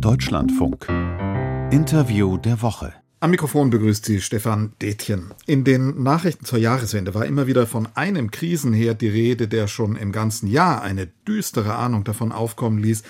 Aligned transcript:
Deutschlandfunk. 0.00 0.88
Interview 1.70 2.36
der 2.38 2.62
Woche. 2.62 2.94
Am 3.20 3.30
Mikrofon 3.30 3.70
begrüßt 3.70 4.04
Sie 4.04 4.20
Stefan 4.20 4.72
Detjen. 4.80 5.32
In 5.46 5.64
den 5.64 6.02
Nachrichten 6.02 6.44
zur 6.44 6.58
Jahreswende 6.58 7.14
war 7.14 7.26
immer 7.26 7.46
wieder 7.46 7.66
von 7.66 7.88
einem 7.94 8.30
Krisenherd 8.30 9.00
die 9.00 9.08
Rede, 9.08 9.46
der 9.46 9.66
schon 9.66 9.96
im 9.96 10.10
ganzen 10.10 10.46
Jahr 10.46 10.82
eine 10.82 11.06
düstere 11.26 11.74
Ahnung 11.74 12.04
davon 12.04 12.32
aufkommen 12.32 12.78
ließ, 12.78 13.02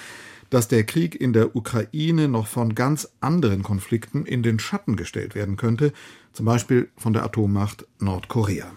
dass 0.51 0.69
der 0.69 0.85
Krieg 0.85 1.15
in 1.21 1.33
der 1.33 1.57
Ukraine 1.57 2.29
noch 2.29 2.47
von 2.47 2.75
ganz 2.75 3.09
anderen 3.21 3.63
Konflikten 3.63 4.27
in 4.27 4.43
den 4.43 4.59
Schatten 4.59 4.97
gestellt 4.97 5.35
werden 5.35 5.57
könnte, 5.57 5.93
zum 6.33 6.47
Beispiel 6.47 6.89
von 6.97 7.13
der 7.13 7.25
Atommacht 7.25 7.87
Nordkorea. 8.01 8.73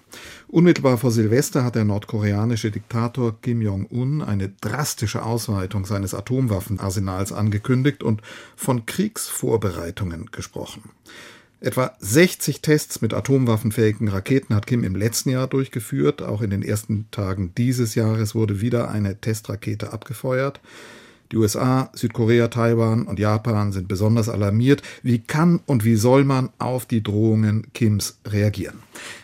Unmittelbar 0.47 0.97
vor 0.97 1.11
Silvester 1.11 1.63
hat 1.63 1.75
der 1.75 1.85
nordkoreanische 1.85 2.71
Diktator 2.71 3.41
Kim 3.41 3.61
Jong-un 3.61 4.21
eine 4.21 4.49
drastische 4.49 5.23
Ausweitung 5.23 5.85
seines 5.85 6.13
Atomwaffenarsenals 6.13 7.33
angekündigt 7.33 8.03
und 8.03 8.21
von 8.55 8.85
Kriegsvorbereitungen 8.85 10.27
gesprochen. 10.31 10.83
Etwa 11.59 11.95
60 11.99 12.61
Tests 12.61 13.01
mit 13.01 13.15
atomwaffenfähigen 13.15 14.09
Raketen 14.09 14.53
hat 14.53 14.67
Kim 14.67 14.83
im 14.83 14.95
letzten 14.95 15.31
Jahr 15.31 15.47
durchgeführt. 15.47 16.21
Auch 16.21 16.43
in 16.43 16.51
den 16.51 16.61
ersten 16.61 17.09
Tagen 17.09 17.53
dieses 17.57 17.95
Jahres 17.95 18.35
wurde 18.35 18.61
wieder 18.61 18.91
eine 18.91 19.19
Testrakete 19.19 19.91
abgefeuert. 19.91 20.61
Die 21.31 21.37
USA, 21.37 21.89
Südkorea, 21.93 22.47
Taiwan 22.47 23.03
und 23.03 23.19
Japan 23.19 23.71
sind 23.71 23.87
besonders 23.87 24.29
alarmiert. 24.29 24.81
Wie 25.03 25.19
kann 25.19 25.59
und 25.65 25.83
wie 25.83 25.95
soll 25.95 26.23
man 26.23 26.49
auf 26.57 26.85
die 26.85 27.03
Drohungen 27.03 27.67
Kims 27.73 28.19
reagieren? 28.25 28.79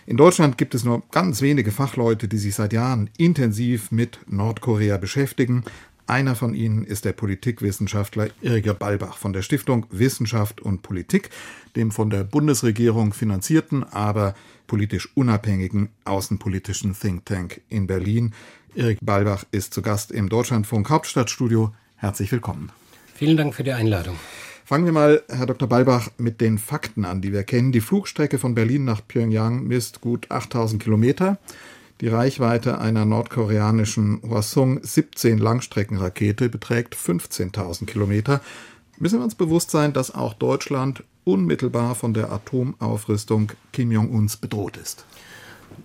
In 0.05 0.17
Deutschland 0.17 0.57
gibt 0.57 0.76
es 0.76 0.84
nur 0.84 1.03
ganz 1.12 1.41
wenige 1.41 1.71
Fachleute, 1.71 2.27
die 2.27 2.38
sich 2.38 2.55
seit 2.55 2.73
Jahren 2.73 3.09
intensiv 3.17 3.91
mit 3.91 4.20
Nordkorea 4.27 4.98
beschäftigen. 4.98 5.63
Einer 6.05 6.35
von 6.35 6.53
ihnen 6.53 6.84
ist 6.84 7.05
der 7.05 7.13
Politikwissenschaftler 7.13 8.27
Irger 8.41 8.73
Balbach 8.73 9.17
von 9.17 9.31
der 9.31 9.41
Stiftung 9.41 9.85
Wissenschaft 9.90 10.59
und 10.59 10.81
Politik, 10.81 11.29
dem 11.77 11.91
von 11.91 12.09
der 12.09 12.26
Bundesregierung 12.26 13.13
finanzierten, 13.13 13.85
aber 13.85 14.35
politisch 14.67 15.10
unabhängigen 15.15 15.90
außenpolitischen 16.04 16.93
Think 16.99 17.26
Tank 17.26 17.62
in 17.70 17.88
Berlin. 17.88 18.34
Erik 18.76 18.99
Balbach 19.01 19.45
ist 19.51 19.73
zu 19.73 19.82
Gast 19.82 20.12
im 20.12 20.27
Deutschlandfunk 20.27 20.90
Hauptstadtstudio. 20.90 21.71
Herzlich 22.04 22.34
willkommen. 22.34 22.70
Vielen 23.15 23.37
Dank 23.37 23.55
für 23.55 23.63
die 23.63 23.71
Einladung. 23.71 24.18
Fangen 24.65 24.84
wir 24.84 24.91
mal, 24.91 25.23
Herr 25.29 25.46
Dr. 25.46 25.70
Balbach, 25.70 26.10
mit 26.18 26.41
den 26.41 26.57
Fakten 26.57 27.05
an, 27.05 27.21
die 27.21 27.32
wir 27.32 27.43
kennen. 27.43 27.71
Die 27.71 27.79
Flugstrecke 27.79 28.40
von 28.40 28.55
Berlin 28.55 28.84
nach 28.84 28.99
Pyongyang 29.07 29.63
misst 29.63 30.01
gut 30.01 30.29
8000 30.29 30.84
Kilometer. 30.84 31.37
Die 32.01 32.10
Reichweite 32.10 32.79
einer 32.79 33.05
nordkoreanischen 33.05 34.21
Hwasong 34.21 34.82
17 34.84 35.37
Langstreckenrakete 35.37 36.49
beträgt 36.49 36.93
15.000 36.93 37.85
Kilometer. 37.85 38.41
Müssen 38.99 39.20
wir 39.20 39.23
uns 39.23 39.35
bewusst 39.35 39.71
sein, 39.71 39.93
dass 39.93 40.13
auch 40.13 40.34
Deutschland 40.34 41.05
unmittelbar 41.23 41.95
von 41.95 42.13
der 42.13 42.34
Atomaufrüstung 42.34 43.54
Kim 43.71 43.93
Jong-uns 43.93 44.35
bedroht 44.35 44.76
ist? 44.76 45.05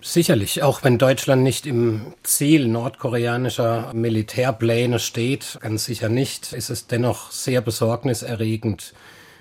Sicherlich, 0.01 0.63
auch 0.63 0.83
wenn 0.83 0.97
Deutschland 0.97 1.43
nicht 1.43 1.65
im 1.65 2.13
Ziel 2.23 2.67
nordkoreanischer 2.67 3.91
Militärpläne 3.93 4.99
steht, 4.99 5.57
ganz 5.61 5.85
sicher 5.85 6.09
nicht, 6.09 6.53
ist 6.53 6.69
es 6.69 6.87
dennoch 6.87 7.31
sehr 7.31 7.61
besorgniserregend, 7.61 8.93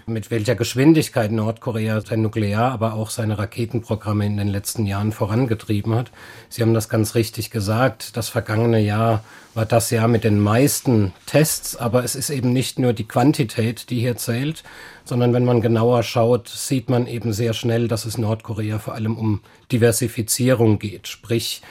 mit 0.09 0.31
welcher 0.31 0.55
Geschwindigkeit 0.55 1.31
Nordkorea 1.31 2.01
sein 2.01 2.23
Nuklear, 2.23 2.73
aber 2.73 2.95
auch 2.95 3.11
seine 3.11 3.39
Raketenprogramme 3.39 4.27
in 4.27 4.37
den 4.37 4.49
letzten 4.49 4.87
Jahren 4.87 5.13
vorangetrieben 5.13 5.95
hat. 5.95 6.11
Sie 6.49 6.63
haben 6.63 6.75
das 6.75 6.89
ganz 6.89 7.15
richtig 7.15 7.51
gesagt. 7.51 8.17
Das 8.17 8.29
vergangene 8.29 8.81
Jahr 8.81 9.23
war 9.55 9.67
das 9.67 9.91
Jahr 9.91 10.09
mit 10.09 10.25
den 10.25 10.41
meisten 10.41 11.13
Tests, 11.27 11.77
aber 11.77 12.05
es 12.05 12.15
ist 12.15 12.31
eben 12.31 12.53
nicht 12.53 12.79
nur 12.79 12.93
die 12.93 13.07
Quantität, 13.07 13.91
die 13.91 14.01
hier 14.01 14.17
zählt, 14.17 14.65
sondern 15.05 15.33
wenn 15.33 15.45
man 15.45 15.61
genauer 15.61 16.03
schaut, 16.03 16.49
sieht 16.49 16.91
man 16.91 17.07
eben 17.07 17.33
sehr 17.33 17.53
schnell, 17.53 17.89
dass 17.89 18.05
es 18.05 18.19
Nordkorea 18.19 18.79
vor 18.79 18.95
allem 18.95 19.17
um 19.17 19.41
Diversifizierung 19.71 20.79
geht, 20.79 21.09
sprich 21.09 21.63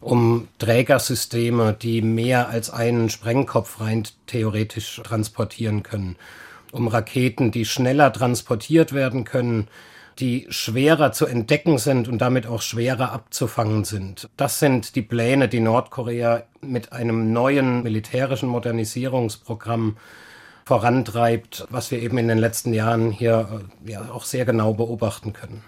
um 0.00 0.48
Trägersysteme, 0.58 1.72
die 1.72 2.02
mehr 2.02 2.48
als 2.48 2.70
einen 2.70 3.10
Sprengkopf 3.10 3.80
rein 3.80 4.04
theoretisch 4.26 5.00
transportieren 5.02 5.82
können 5.82 6.16
um 6.72 6.88
Raketen, 6.88 7.50
die 7.50 7.64
schneller 7.64 8.12
transportiert 8.12 8.92
werden 8.92 9.24
können, 9.24 9.68
die 10.18 10.46
schwerer 10.48 11.12
zu 11.12 11.26
entdecken 11.26 11.78
sind 11.78 12.08
und 12.08 12.18
damit 12.18 12.46
auch 12.46 12.62
schwerer 12.62 13.12
abzufangen 13.12 13.84
sind. 13.84 14.28
Das 14.36 14.58
sind 14.58 14.96
die 14.96 15.02
Pläne, 15.02 15.48
die 15.48 15.60
Nordkorea 15.60 16.44
mit 16.62 16.92
einem 16.92 17.32
neuen 17.32 17.82
militärischen 17.82 18.48
Modernisierungsprogramm 18.48 19.96
vorantreibt, 20.64 21.66
was 21.70 21.90
wir 21.90 22.02
eben 22.02 22.18
in 22.18 22.28
den 22.28 22.38
letzten 22.38 22.72
Jahren 22.72 23.12
hier 23.12 23.62
äh, 23.86 23.92
ja, 23.92 24.10
auch 24.10 24.24
sehr 24.24 24.44
genau 24.44 24.74
beobachten 24.74 25.32
können. 25.32 25.62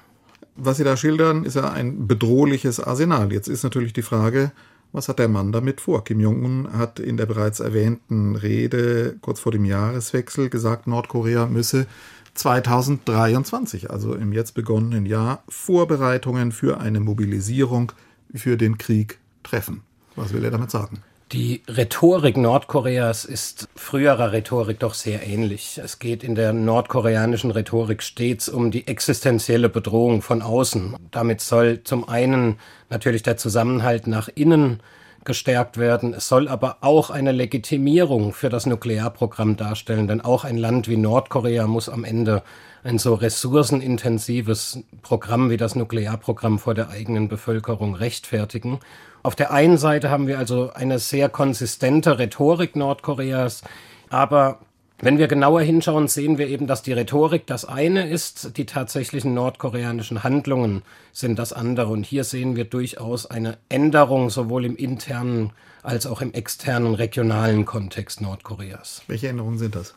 Was 0.57 0.79
Sie 0.79 0.85
da 0.85 0.97
schildern, 0.97 1.45
ist 1.45 1.55
ja 1.55 1.71
ein 1.71 2.09
bedrohliches 2.09 2.81
Arsenal. 2.81 3.33
Jetzt 3.33 3.47
ist 3.47 3.63
natürlich 3.63 3.93
die 3.93 4.03
Frage, 4.03 4.51
was 4.93 5.09
hat 5.09 5.19
der 5.19 5.29
Mann 5.29 5.53
damit 5.53 5.81
vor? 5.81 6.05
Kim 6.05 6.21
Jong-un 6.21 6.73
hat 6.73 6.99
in 6.99 7.17
der 7.17 7.27
bereits 7.27 7.61
erwähnten 7.61 8.37
Rede 8.37 9.17
kurz 9.21 9.41
vor 9.41 9.53
dem 9.53 9.65
Jahreswechsel 9.65 10.49
gesagt, 10.49 10.87
Nordkorea 10.87 11.47
müsse 11.47 11.87
2023, 12.35 13.91
also 13.91 14.15
im 14.15 14.33
jetzt 14.33 14.55
begonnenen 14.55 15.07
Jahr, 15.07 15.43
Vorbereitungen 15.49 16.53
für 16.53 16.81
eine 16.81 17.01
Mobilisierung 17.01 17.93
für 18.35 18.57
den 18.57 18.79
Krieg 18.79 19.19
treffen. 19.43 19.83
Was 20.17 20.33
will 20.33 20.45
er 20.45 20.51
damit 20.51 20.71
sagen? 20.71 21.03
Die 21.33 21.61
Rhetorik 21.69 22.39
Nordkoreas 22.39 23.27
ist 23.27 23.69
früherer 23.77 24.33
Rhetorik 24.33 24.79
doch 24.79 24.95
sehr 24.95 25.27
ähnlich. 25.27 25.79
Es 25.83 25.99
geht 25.99 26.25
in 26.25 26.35
der 26.35 26.55
nordkoreanischen 26.55 27.51
Rhetorik 27.51 28.03
stets 28.03 28.49
um 28.49 28.71
die 28.71 28.87
existenzielle 28.87 29.69
Bedrohung 29.69 30.23
von 30.23 30.41
außen. 30.41 30.97
Damit 31.11 31.43
soll 31.43 31.83
zum 31.85 32.09
einen 32.09 32.59
natürlich 32.89 33.25
der 33.25 33.37
Zusammenhalt 33.37 34.07
nach 34.07 34.31
innen 34.35 34.81
gestärkt 35.29 35.77
werden. 35.77 36.15
Es 36.15 36.27
soll 36.27 36.49
aber 36.49 36.79
auch 36.81 37.11
eine 37.11 37.31
Legitimierung 37.31 38.33
für 38.33 38.49
das 38.49 38.67
Nuklearprogramm 38.67 39.57
darstellen, 39.57 40.09
denn 40.09 40.21
auch 40.21 40.43
ein 40.43 40.57
Land 40.57 40.89
wie 40.89 40.97
Nordkorea 40.97 41.69
muss 41.69 41.89
am 41.89 42.03
Ende 42.03 42.43
ein 42.83 42.99
so 42.99 43.15
ressourcenintensives 43.15 44.81
Programm 45.03 45.51
wie 45.51 45.59
das 45.59 45.77
Nuklearprogramm 45.77 46.59
vor 46.59 46.75
der 46.75 46.89
eigenen 46.89 47.29
Bevölkerung 47.29 47.95
rechtfertigen. 47.95 48.81
Auf 49.23 49.37
der 49.37 49.53
einen 49.53 49.77
Seite 49.77 50.11
haben 50.11 50.27
wir 50.27 50.39
also 50.39 50.73
eine 50.73 50.99
sehr 50.99 51.29
konsistente 51.29 52.19
Rhetorik 52.19 52.75
Nordkoreas, 52.75 53.63
aber 54.09 54.59
wenn 55.01 55.19
wir 55.19 55.29
genauer 55.29 55.61
hinschauen, 55.63 56.09
sehen 56.09 56.39
wir 56.39 56.49
eben, 56.49 56.67
dass 56.67 56.83
die 56.83 56.93
Rhetorik 56.93 57.47
das 57.47 57.65
eine 57.65 58.09
ist, 58.09 58.57
die 58.57 58.67
tatsächlichen 58.67 59.33
nordkoreanischen 59.33 60.25
Handlungen 60.25 60.83
sind 61.13 61.39
das 61.39 61.53
andere. 61.53 61.89
Und 61.89 62.05
hier 62.05 62.25
sehen 62.25 62.57
wir 62.57 62.65
durchaus 62.65 63.27
eine 63.27 63.59
Änderung 63.69 64.29
sowohl 64.29 64.65
im 64.65 64.77
internen 64.77 65.53
als 65.85 66.07
auch 66.07 66.21
im 66.21 66.33
externen 66.33 66.95
regionalen 66.95 67.65
Kontext 67.65 68.21
Nordkoreas. 68.21 69.03
Welche 69.07 69.29
Änderungen 69.29 69.59
sind 69.59 69.77
das? 69.77 69.95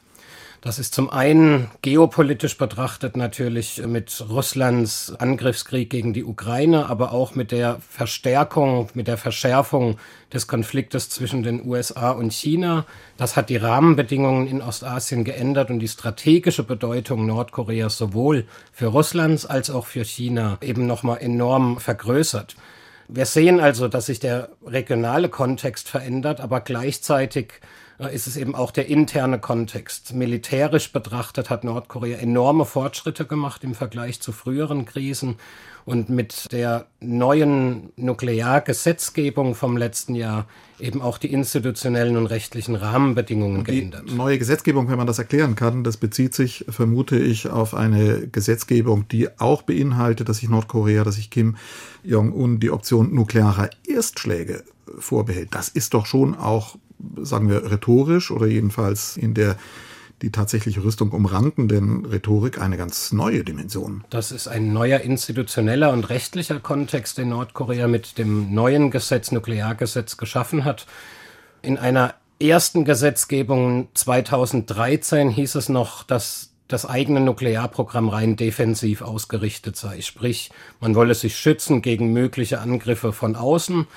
Das 0.63 0.77
ist 0.77 0.93
zum 0.93 1.09
einen 1.09 1.71
geopolitisch 1.81 2.55
betrachtet 2.55 3.17
natürlich 3.17 3.81
mit 3.83 4.23
Russlands 4.29 5.11
Angriffskrieg 5.17 5.89
gegen 5.89 6.13
die 6.13 6.23
Ukraine, 6.23 6.87
aber 6.87 7.13
auch 7.13 7.33
mit 7.33 7.51
der 7.51 7.79
Verstärkung, 7.89 8.87
mit 8.93 9.07
der 9.07 9.17
Verschärfung 9.17 9.97
des 10.31 10.45
Konfliktes 10.45 11.09
zwischen 11.09 11.41
den 11.41 11.65
USA 11.65 12.11
und 12.11 12.31
China. 12.31 12.85
Das 13.17 13.35
hat 13.35 13.49
die 13.49 13.57
Rahmenbedingungen 13.57 14.45
in 14.45 14.61
Ostasien 14.61 15.23
geändert 15.23 15.71
und 15.71 15.79
die 15.79 15.87
strategische 15.87 16.61
Bedeutung 16.61 17.25
Nordkoreas 17.25 17.97
sowohl 17.97 18.45
für 18.71 18.85
Russlands 18.85 19.47
als 19.47 19.71
auch 19.71 19.87
für 19.87 20.05
China 20.05 20.59
eben 20.61 20.85
nochmal 20.85 21.17
enorm 21.21 21.79
vergrößert. 21.79 22.55
Wir 23.07 23.25
sehen 23.25 23.59
also, 23.59 23.87
dass 23.87 24.05
sich 24.05 24.19
der 24.19 24.49
regionale 24.63 25.27
Kontext 25.27 25.89
verändert, 25.89 26.39
aber 26.39 26.61
gleichzeitig 26.61 27.53
ist 28.07 28.27
es 28.27 28.37
eben 28.37 28.55
auch 28.55 28.71
der 28.71 28.87
interne 28.87 29.39
Kontext. 29.39 30.13
Militärisch 30.13 30.91
betrachtet 30.91 31.49
hat 31.49 31.63
Nordkorea 31.63 32.17
enorme 32.17 32.65
Fortschritte 32.65 33.25
gemacht 33.25 33.63
im 33.63 33.75
Vergleich 33.75 34.21
zu 34.21 34.31
früheren 34.31 34.85
Krisen. 34.85 35.35
Und 35.83 36.09
mit 36.09 36.51
der 36.51 36.85
neuen 36.99 37.91
Nukleargesetzgebung 37.95 39.55
vom 39.55 39.77
letzten 39.77 40.13
Jahr 40.13 40.45
eben 40.79 41.01
auch 41.01 41.17
die 41.17 41.33
institutionellen 41.33 42.17
und 42.17 42.27
rechtlichen 42.27 42.75
Rahmenbedingungen 42.75 43.63
die 43.63 43.71
geändert. 43.71 44.11
Neue 44.11 44.37
Gesetzgebung, 44.37 44.89
wenn 44.89 44.97
man 44.97 45.07
das 45.07 45.17
erklären 45.17 45.55
kann, 45.55 45.83
das 45.83 45.97
bezieht 45.97 46.35
sich, 46.35 46.65
vermute 46.69 47.17
ich, 47.17 47.49
auf 47.49 47.73
eine 47.73 48.27
Gesetzgebung, 48.27 49.07
die 49.07 49.39
auch 49.39 49.63
beinhaltet, 49.63 50.29
dass 50.29 50.37
sich 50.37 50.49
Nordkorea, 50.49 51.03
dass 51.03 51.15
sich 51.15 51.31
Kim 51.31 51.57
Jong-un 52.03 52.59
die 52.59 52.69
Option 52.69 53.13
nuklearer 53.13 53.69
Erstschläge 53.87 54.63
vorbehält. 54.99 55.49
Das 55.55 55.67
ist 55.67 55.95
doch 55.95 56.05
schon 56.05 56.35
auch 56.35 56.75
sagen 57.21 57.49
wir, 57.49 57.71
rhetorisch 57.71 58.31
oder 58.31 58.47
jedenfalls 58.47 59.17
in 59.17 59.33
der 59.33 59.57
die 60.21 60.31
tatsächliche 60.31 60.83
Rüstung 60.83 61.11
umrankenden 61.11 62.05
Rhetorik 62.05 62.61
eine 62.61 62.77
ganz 62.77 63.11
neue 63.11 63.43
Dimension. 63.43 64.03
Das 64.09 64.31
ist 64.31 64.47
ein 64.47 64.71
neuer 64.71 64.99
institutioneller 64.99 65.91
und 65.91 66.09
rechtlicher 66.09 66.59
Kontext, 66.59 67.17
den 67.17 67.29
Nordkorea 67.29 67.87
mit 67.87 68.17
dem 68.17 68.53
neuen 68.53 68.91
Gesetz, 68.91 69.31
Nukleargesetz, 69.31 70.17
geschaffen 70.17 70.63
hat. 70.63 70.85
In 71.63 71.77
einer 71.77 72.13
ersten 72.39 72.85
Gesetzgebung 72.85 73.87
2013 73.93 75.29
hieß 75.29 75.55
es 75.55 75.69
noch, 75.69 76.03
dass 76.03 76.49
das 76.67 76.85
eigene 76.85 77.19
Nuklearprogramm 77.19 78.07
rein 78.09 78.35
defensiv 78.35 79.01
ausgerichtet 79.01 79.75
sei. 79.75 80.01
Sprich, 80.01 80.51
man 80.79 80.95
wolle 80.95 81.15
sich 81.15 81.35
schützen 81.37 81.81
gegen 81.81 82.13
mögliche 82.13 82.59
Angriffe 82.59 83.11
von 83.11 83.35
außen. 83.35 83.87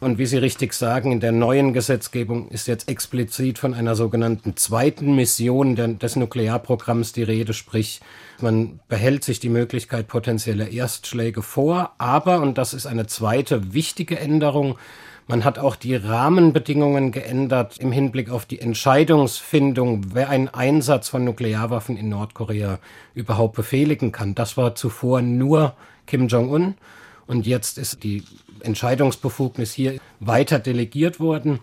Und 0.00 0.16
wie 0.16 0.24
Sie 0.24 0.38
richtig 0.38 0.72
sagen, 0.72 1.12
in 1.12 1.20
der 1.20 1.32
neuen 1.32 1.74
Gesetzgebung 1.74 2.48
ist 2.48 2.66
jetzt 2.66 2.88
explizit 2.88 3.58
von 3.58 3.74
einer 3.74 3.94
sogenannten 3.94 4.56
zweiten 4.56 5.14
Mission 5.14 5.76
des 5.76 6.16
Nuklearprogramms 6.16 7.12
die 7.12 7.22
Rede, 7.22 7.52
sprich, 7.52 8.00
man 8.40 8.80
behält 8.88 9.24
sich 9.24 9.40
die 9.40 9.50
Möglichkeit 9.50 10.08
potenzieller 10.08 10.70
Erstschläge 10.70 11.42
vor, 11.42 11.92
aber, 11.98 12.40
und 12.40 12.56
das 12.56 12.72
ist 12.72 12.86
eine 12.86 13.06
zweite 13.08 13.74
wichtige 13.74 14.18
Änderung, 14.18 14.78
man 15.26 15.44
hat 15.44 15.58
auch 15.58 15.76
die 15.76 15.94
Rahmenbedingungen 15.94 17.12
geändert 17.12 17.76
im 17.78 17.92
Hinblick 17.92 18.30
auf 18.30 18.46
die 18.46 18.58
Entscheidungsfindung, 18.58 20.14
wer 20.14 20.30
einen 20.30 20.48
Einsatz 20.48 21.10
von 21.10 21.24
Nuklearwaffen 21.24 21.98
in 21.98 22.08
Nordkorea 22.08 22.78
überhaupt 23.14 23.54
befehligen 23.54 24.12
kann. 24.12 24.34
Das 24.34 24.56
war 24.56 24.74
zuvor 24.74 25.20
nur 25.22 25.74
Kim 26.06 26.26
Jong-un. 26.26 26.74
Und 27.30 27.46
jetzt 27.46 27.78
ist 27.78 28.02
die 28.02 28.24
Entscheidungsbefugnis 28.58 29.72
hier 29.72 30.00
weiter 30.18 30.58
delegiert 30.58 31.20
worden, 31.20 31.60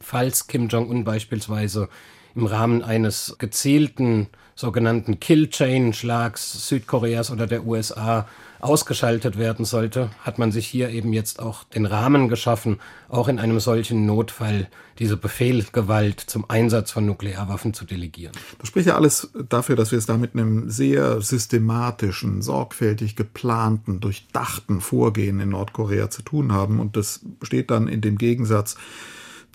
falls 0.00 0.48
Kim 0.48 0.66
Jong-un 0.66 1.04
beispielsweise 1.04 1.88
im 2.34 2.44
Rahmen 2.44 2.82
eines 2.82 3.36
gezielten 3.38 4.26
sogenannten 4.56 5.20
Kill-Chain-Schlags 5.20 6.66
Südkoreas 6.66 7.30
oder 7.30 7.46
der 7.46 7.64
USA 7.64 8.26
ausgeschaltet 8.60 9.38
werden 9.38 9.64
sollte, 9.64 10.10
hat 10.20 10.38
man 10.38 10.52
sich 10.52 10.66
hier 10.66 10.90
eben 10.90 11.12
jetzt 11.12 11.40
auch 11.40 11.64
den 11.64 11.86
Rahmen 11.86 12.28
geschaffen, 12.28 12.78
auch 13.08 13.28
in 13.28 13.38
einem 13.38 13.60
solchen 13.60 14.06
Notfall 14.06 14.68
diese 14.98 15.16
Befehlgewalt 15.16 16.20
zum 16.20 16.48
Einsatz 16.48 16.90
von 16.90 17.06
Nuklearwaffen 17.06 17.74
zu 17.74 17.84
delegieren. 17.84 18.32
Das 18.58 18.68
spricht 18.68 18.86
ja 18.86 18.96
alles 18.96 19.30
dafür, 19.48 19.76
dass 19.76 19.90
wir 19.92 19.98
es 19.98 20.06
da 20.06 20.16
mit 20.16 20.34
einem 20.34 20.70
sehr 20.70 21.20
systematischen, 21.20 22.42
sorgfältig 22.42 23.16
geplanten, 23.16 24.00
durchdachten 24.00 24.80
Vorgehen 24.80 25.40
in 25.40 25.50
Nordkorea 25.50 26.10
zu 26.10 26.22
tun 26.22 26.52
haben. 26.52 26.80
Und 26.80 26.96
das 26.96 27.20
steht 27.42 27.70
dann 27.70 27.88
in 27.88 28.00
dem 28.00 28.16
Gegensatz 28.16 28.76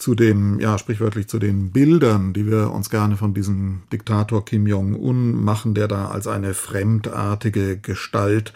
zu 0.01 0.15
den, 0.15 0.59
ja, 0.59 0.80
sprichwörtlich 0.80 1.27
zu 1.27 1.38
den 1.38 1.71
Bildern, 1.71 2.33
die 2.33 2.48
wir 2.48 2.71
uns 2.71 2.89
gerne 2.89 3.18
von 3.18 3.36
diesem 3.36 3.83
Diktator 3.94 4.44
Kim 4.44 4.65
Jong-un 4.65 5.44
machen, 5.44 5.75
der 5.75 5.88
da 5.88 6.07
als 6.07 6.25
eine 6.25 6.56
fremdartige 6.56 7.77
Gestalt 7.77 8.51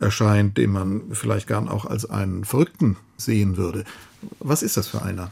erscheint, 0.00 0.56
den 0.56 0.70
man 0.70 1.02
vielleicht 1.12 1.46
gern 1.46 1.68
auch 1.68 1.84
als 1.84 2.08
einen 2.08 2.44
Verrückten 2.44 2.96
sehen 3.16 3.56
würde. 3.56 3.84
Was 4.40 4.62
ist 4.62 4.76
das 4.76 4.88
für 4.88 5.02
einer? 5.02 5.30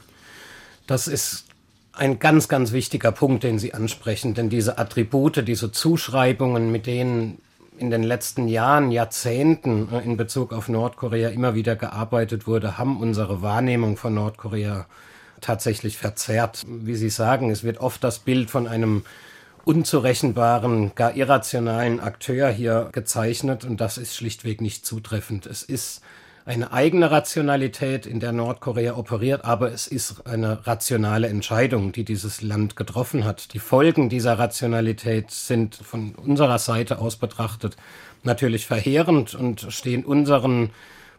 Das 0.87 1.09
ist 1.09 1.45
ein 1.93 2.19
ganz, 2.19 2.49
ganz 2.49 2.73
wichtiger 2.73 3.13
Punkt, 3.13 3.43
den 3.45 3.59
Sie 3.59 3.75
ansprechen, 3.75 4.35
denn 4.35 4.51
diese 4.51 4.79
Attribute, 4.79 5.47
diese 5.47 5.73
Zuschreibungen, 5.73 6.71
mit 6.71 6.87
denen 6.87 7.39
in 7.77 7.91
den 7.91 8.03
letzten 8.03 8.49
Jahren, 8.49 8.91
Jahrzehnten 8.91 9.89
in 10.05 10.17
Bezug 10.17 10.53
auf 10.53 10.69
Nordkorea 10.69 11.29
immer 11.29 11.55
wieder 11.55 11.77
gearbeitet 11.77 12.47
wurde, 12.47 12.79
haben 12.79 13.01
unsere 13.01 13.43
Wahrnehmung 13.43 13.97
von 13.97 14.15
Nordkorea 14.15 14.87
tatsächlich 15.41 15.97
verzerrt. 15.97 16.65
Wie 16.69 16.97
Sie 16.97 17.11
sagen, 17.11 17.51
es 17.51 17.63
wird 17.63 17.79
oft 17.79 18.03
das 18.03 18.19
Bild 18.19 18.51
von 18.51 18.67
einem 18.67 19.05
unzurechenbaren, 19.69 20.93
gar 20.95 21.15
irrationalen 21.15 22.01
Akteur 22.01 22.49
hier 22.49 22.89
gezeichnet 22.91 23.67
und 23.67 23.83
das 23.83 23.99
ist 23.99 24.17
schlichtweg 24.17 24.63
nicht 24.63 24.87
zutreffend. 24.87 25.45
Es 25.45 25.63
ist 25.63 26.01
eine 26.47 26.73
eigene 26.73 27.11
Rationalität, 27.11 28.07
in 28.07 28.19
der 28.19 28.33
Nordkorea 28.33 28.97
operiert, 28.97 29.45
aber 29.45 29.71
es 29.71 29.87
ist 29.87 30.27
eine 30.27 30.67
rationale 30.67 31.29
Entscheidung, 31.29 31.93
die 31.93 32.05
dieses 32.05 32.41
Land 32.41 32.77
getroffen 32.77 33.27
hat. 33.27 33.53
Die 33.53 33.59
Folgen 33.59 34.09
dieser 34.09 34.39
Rationalität 34.39 35.31
sind 35.31 35.75
von 35.75 36.15
unserer 36.15 36.59
Seite 36.59 36.99
aus 36.99 37.17
betrachtet 37.17 37.77
natürlich 38.23 38.65
verheerend 38.65 39.35
und 39.35 39.67
stehen 39.69 40.03
unseren 40.07 40.71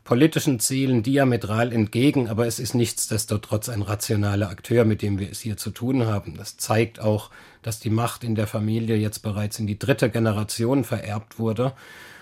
politischen 0.10 0.60
Zielen 0.60 1.04
diametral 1.04 1.72
entgegen, 1.72 2.30
aber 2.30 2.48
es 2.48 2.58
ist 2.58 2.74
nichtsdestotrotz 2.74 3.70
ein 3.70 3.84
rationaler 3.84 4.50
Akteur, 4.50 4.84
mit 4.84 5.04
dem 5.04 5.20
wir 5.20 5.30
es 5.30 5.40
hier 5.40 5.56
zu 5.56 5.70
tun 5.70 6.08
haben. 6.08 6.36
Das 6.36 6.58
zeigt 6.58 7.00
auch, 7.00 7.30
dass 7.62 7.80
die 7.80 7.92
Macht 7.92 8.24
in 8.24 8.34
der 8.34 8.48
Familie 8.48 8.96
jetzt 8.96 9.20
bereits 9.20 9.60
in 9.60 9.68
die 9.68 9.78
dritte 9.78 10.10
Generation 10.10 10.84
vererbt 10.84 11.38
wurde 11.38 11.74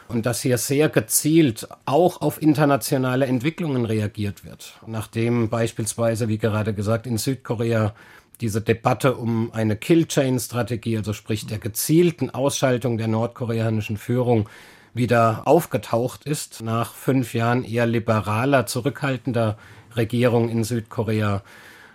und 0.10 0.26
dass 0.26 0.42
hier 0.42 0.58
sehr 0.58 0.90
gezielt 0.90 1.66
auch 1.86 2.20
auf 2.20 2.42
internationale 2.42 3.26
Entwicklungen 3.26 3.86
reagiert 3.86 4.44
wird. 4.44 4.82
Nachdem 4.86 5.48
beispielsweise, 5.48 6.28
wie 6.28 6.40
gerade 6.40 6.74
gesagt, 6.74 7.08
in 7.08 7.18
Südkorea 7.18 7.96
diese 8.42 8.60
Debatte 8.60 9.16
um 9.16 9.54
eine 9.54 9.78
Kill-Chain-Strategie, 9.78 10.98
also 10.98 11.14
sprich 11.14 11.46
der 11.46 11.60
gezielten 11.60 12.32
Ausschaltung 12.32 12.98
der 12.98 13.08
nordkoreanischen 13.08 13.96
Führung, 13.96 14.50
wieder 14.98 15.44
aufgetaucht 15.46 16.26
ist 16.26 16.62
nach 16.62 16.94
fünf 16.94 17.34
Jahren 17.34 17.64
eher 17.64 17.86
liberaler, 17.86 18.66
zurückhaltender 18.66 19.58
Regierung 19.96 20.50
in 20.50 20.64
Südkorea, 20.64 21.44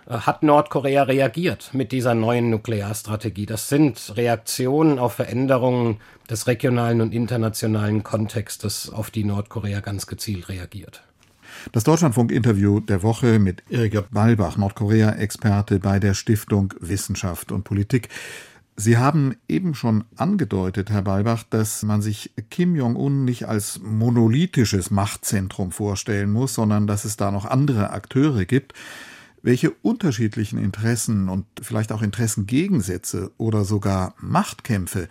äh, 0.07 0.13
hat 0.13 0.43
Nordkorea 0.43 1.03
reagiert 1.03 1.71
mit 1.73 1.91
dieser 1.91 2.15
neuen 2.15 2.49
Nuklearstrategie. 2.49 3.45
Das 3.45 3.69
sind 3.69 4.13
Reaktionen 4.15 4.99
auf 4.99 5.13
Veränderungen 5.13 5.97
des 6.29 6.47
regionalen 6.47 7.01
und 7.01 7.13
internationalen 7.13 8.03
Kontextes, 8.03 8.89
auf 8.89 9.11
die 9.11 9.23
Nordkorea 9.23 9.79
ganz 9.81 10.07
gezielt 10.07 10.49
reagiert. 10.49 11.03
Das 11.71 11.83
Deutschlandfunk-Interview 11.83 12.79
der 12.79 13.03
Woche 13.03 13.39
mit 13.39 13.63
Irger 13.69 14.03
Balbach, 14.11 14.57
Nordkorea-Experte 14.57 15.79
bei 15.79 15.99
der 15.99 16.13
Stiftung 16.13 16.73
Wissenschaft 16.79 17.51
und 17.51 17.63
Politik. 17.63 18.09
Sie 18.75 18.97
haben 18.97 19.35
eben 19.47 19.75
schon 19.75 20.03
angedeutet, 20.15 20.89
Herr 20.89 21.03
Balbach, 21.03 21.43
dass 21.49 21.83
man 21.83 22.01
sich 22.01 22.31
Kim 22.49 22.75
Jong-un 22.75 23.23
nicht 23.23 23.47
als 23.47 23.79
monolithisches 23.83 24.89
Machtzentrum 24.89 25.71
vorstellen 25.71 26.31
muss, 26.31 26.55
sondern 26.55 26.87
dass 26.87 27.05
es 27.05 27.15
da 27.15 27.31
noch 27.31 27.45
andere 27.45 27.91
Akteure 27.91 28.45
gibt. 28.45 28.73
Welche 29.43 29.69
unterschiedlichen 29.69 30.57
Interessen 30.57 31.29
und 31.29 31.45
vielleicht 31.61 31.91
auch 31.91 32.01
Interessengegensätze 32.01 33.31
oder 33.37 33.63
sogar 33.63 34.15
Machtkämpfe 34.19 35.07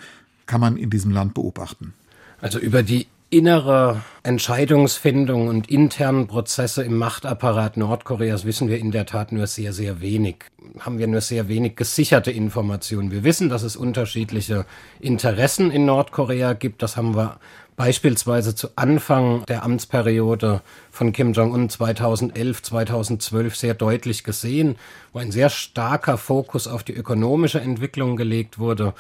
kann 0.47 0.61
man 0.61 0.77
in 0.77 0.91
diesem 0.91 1.13
Land 1.13 1.35
beobachten? 1.35 1.95
Also 2.41 2.59
über 2.59 2.83
die 2.83 3.07
innere 3.33 4.03
Entscheidungsfindung 4.25 5.49
und 5.49 5.71
internen 5.71 6.27
Prozesse 6.27 6.83
im 6.83 6.99
Machtapparat 6.99 7.79
Nordkoreas 7.79 8.45
wissen 8.45 8.69
wir 8.69 8.79
in 8.79 8.91
der 8.91 9.07
Tat 9.07 9.33
nur 9.33 9.47
sehr, 9.47 9.73
sehr 9.73 10.03
wenig. 10.03 10.37
Haben 10.81 10.99
wir 10.99 11.07
nur 11.07 11.23
sehr 11.23 11.49
wenig 11.49 11.75
gesicherte 11.75 12.31
Informationen. 12.31 13.11
Wir 13.11 13.25
wissen, 13.25 13.49
dass 13.49 13.63
es 13.63 13.75
unterschiedliche 13.75 14.67
Interessen 15.01 15.71
in 15.71 15.87
Nordkorea 15.87 16.53
gibt. 16.53 16.83
Das 16.83 16.99
haben 16.99 17.17
wir 17.17 17.41
beispielsweise 17.75 18.55
zu 18.55 18.69
Anfang 18.77 19.47
der 19.47 19.63
Amtsperiode 19.63 20.61
von 20.91 21.13
Kim 21.13 21.33
Jong-un 21.33 21.71
2011, 21.71 22.63
2012 22.63 23.57
sehr 23.57 23.73
deutlich 23.73 24.25
gesehen, 24.25 24.77
wo 25.15 25.21
ein 25.21 25.33
sehr 25.33 25.49
starker 25.49 26.19
Fokus 26.19 26.69
auf 26.69 26.83
die 26.85 26.95
ökonomische 26.95 27.63
Entwicklung 27.63 28.17
gelegt 28.17 28.59
wurde, 28.59 28.93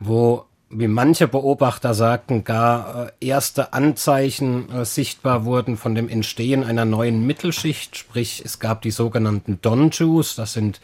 wo 0.00 0.47
wie 0.70 0.88
manche 0.88 1.28
Beobachter 1.28 1.94
sagten, 1.94 2.44
gar 2.44 3.06
äh, 3.06 3.26
erste 3.26 3.72
Anzeichen 3.72 4.70
äh, 4.70 4.84
sichtbar 4.84 5.44
wurden 5.44 5.76
von 5.76 5.94
dem 5.94 6.08
Entstehen 6.08 6.62
einer 6.64 6.84
neuen 6.84 7.26
Mittelschicht, 7.26 7.96
sprich 7.96 8.42
es 8.44 8.58
gab 8.58 8.82
die 8.82 8.90
sogenannten 8.90 9.60
Donjus, 9.62 10.34
das 10.34 10.52
sind 10.52 10.80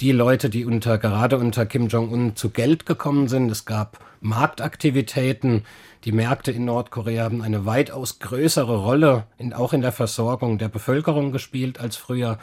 die 0.00 0.12
Leute, 0.12 0.48
die 0.48 0.64
unter 0.64 0.98
gerade 0.98 1.38
unter 1.38 1.66
Kim 1.66 1.88
Jong-un 1.88 2.36
zu 2.36 2.50
Geld 2.50 2.86
gekommen 2.86 3.26
sind. 3.26 3.50
Es 3.50 3.64
gab 3.64 3.98
Marktaktivitäten. 4.20 5.64
Die 6.04 6.12
Märkte 6.12 6.52
in 6.52 6.64
Nordkorea 6.64 7.24
haben 7.24 7.42
eine 7.42 7.66
weitaus 7.66 8.20
größere 8.20 8.76
Rolle 8.76 9.24
in, 9.38 9.52
auch 9.52 9.72
in 9.72 9.80
der 9.80 9.90
Versorgung 9.90 10.58
der 10.58 10.68
Bevölkerung 10.68 11.32
gespielt 11.32 11.80
als 11.80 11.96
früher. 11.96 12.38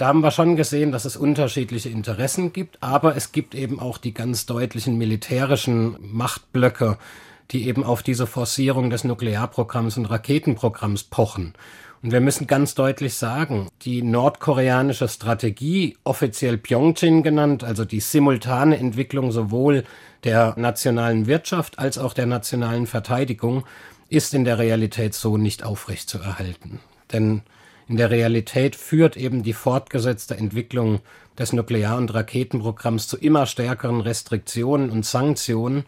Da 0.00 0.06
haben 0.06 0.22
wir 0.22 0.30
schon 0.30 0.56
gesehen, 0.56 0.92
dass 0.92 1.04
es 1.04 1.14
unterschiedliche 1.14 1.90
Interessen 1.90 2.54
gibt, 2.54 2.82
aber 2.82 3.16
es 3.16 3.32
gibt 3.32 3.54
eben 3.54 3.78
auch 3.78 3.98
die 3.98 4.14
ganz 4.14 4.46
deutlichen 4.46 4.96
militärischen 4.96 5.94
Machtblöcke, 6.00 6.96
die 7.50 7.68
eben 7.68 7.84
auf 7.84 8.02
diese 8.02 8.26
Forcierung 8.26 8.88
des 8.88 9.04
Nuklearprogramms 9.04 9.98
und 9.98 10.06
Raketenprogramms 10.06 11.02
pochen. 11.02 11.52
Und 12.02 12.12
wir 12.12 12.22
müssen 12.22 12.46
ganz 12.46 12.74
deutlich 12.74 13.12
sagen, 13.12 13.68
die 13.82 14.00
nordkoreanische 14.00 15.06
Strategie, 15.06 15.98
offiziell 16.02 16.56
Pyeongchang 16.56 17.22
genannt, 17.22 17.62
also 17.62 17.84
die 17.84 18.00
simultane 18.00 18.78
Entwicklung 18.78 19.32
sowohl 19.32 19.84
der 20.24 20.54
nationalen 20.56 21.26
Wirtschaft 21.26 21.78
als 21.78 21.98
auch 21.98 22.14
der 22.14 22.24
nationalen 22.24 22.86
Verteidigung, 22.86 23.64
ist 24.08 24.32
in 24.32 24.46
der 24.46 24.58
Realität 24.58 25.12
so 25.12 25.36
nicht 25.36 25.62
aufrechtzuerhalten. 25.62 26.80
Denn 27.12 27.42
in 27.90 27.96
der 27.96 28.10
Realität 28.10 28.76
führt 28.76 29.16
eben 29.16 29.42
die 29.42 29.52
fortgesetzte 29.52 30.36
Entwicklung 30.36 31.00
des 31.36 31.52
Nuklear- 31.52 31.98
und 31.98 32.14
Raketenprogramms 32.14 33.08
zu 33.08 33.16
immer 33.16 33.46
stärkeren 33.46 34.00
Restriktionen 34.00 34.90
und 34.90 35.04
Sanktionen 35.04 35.82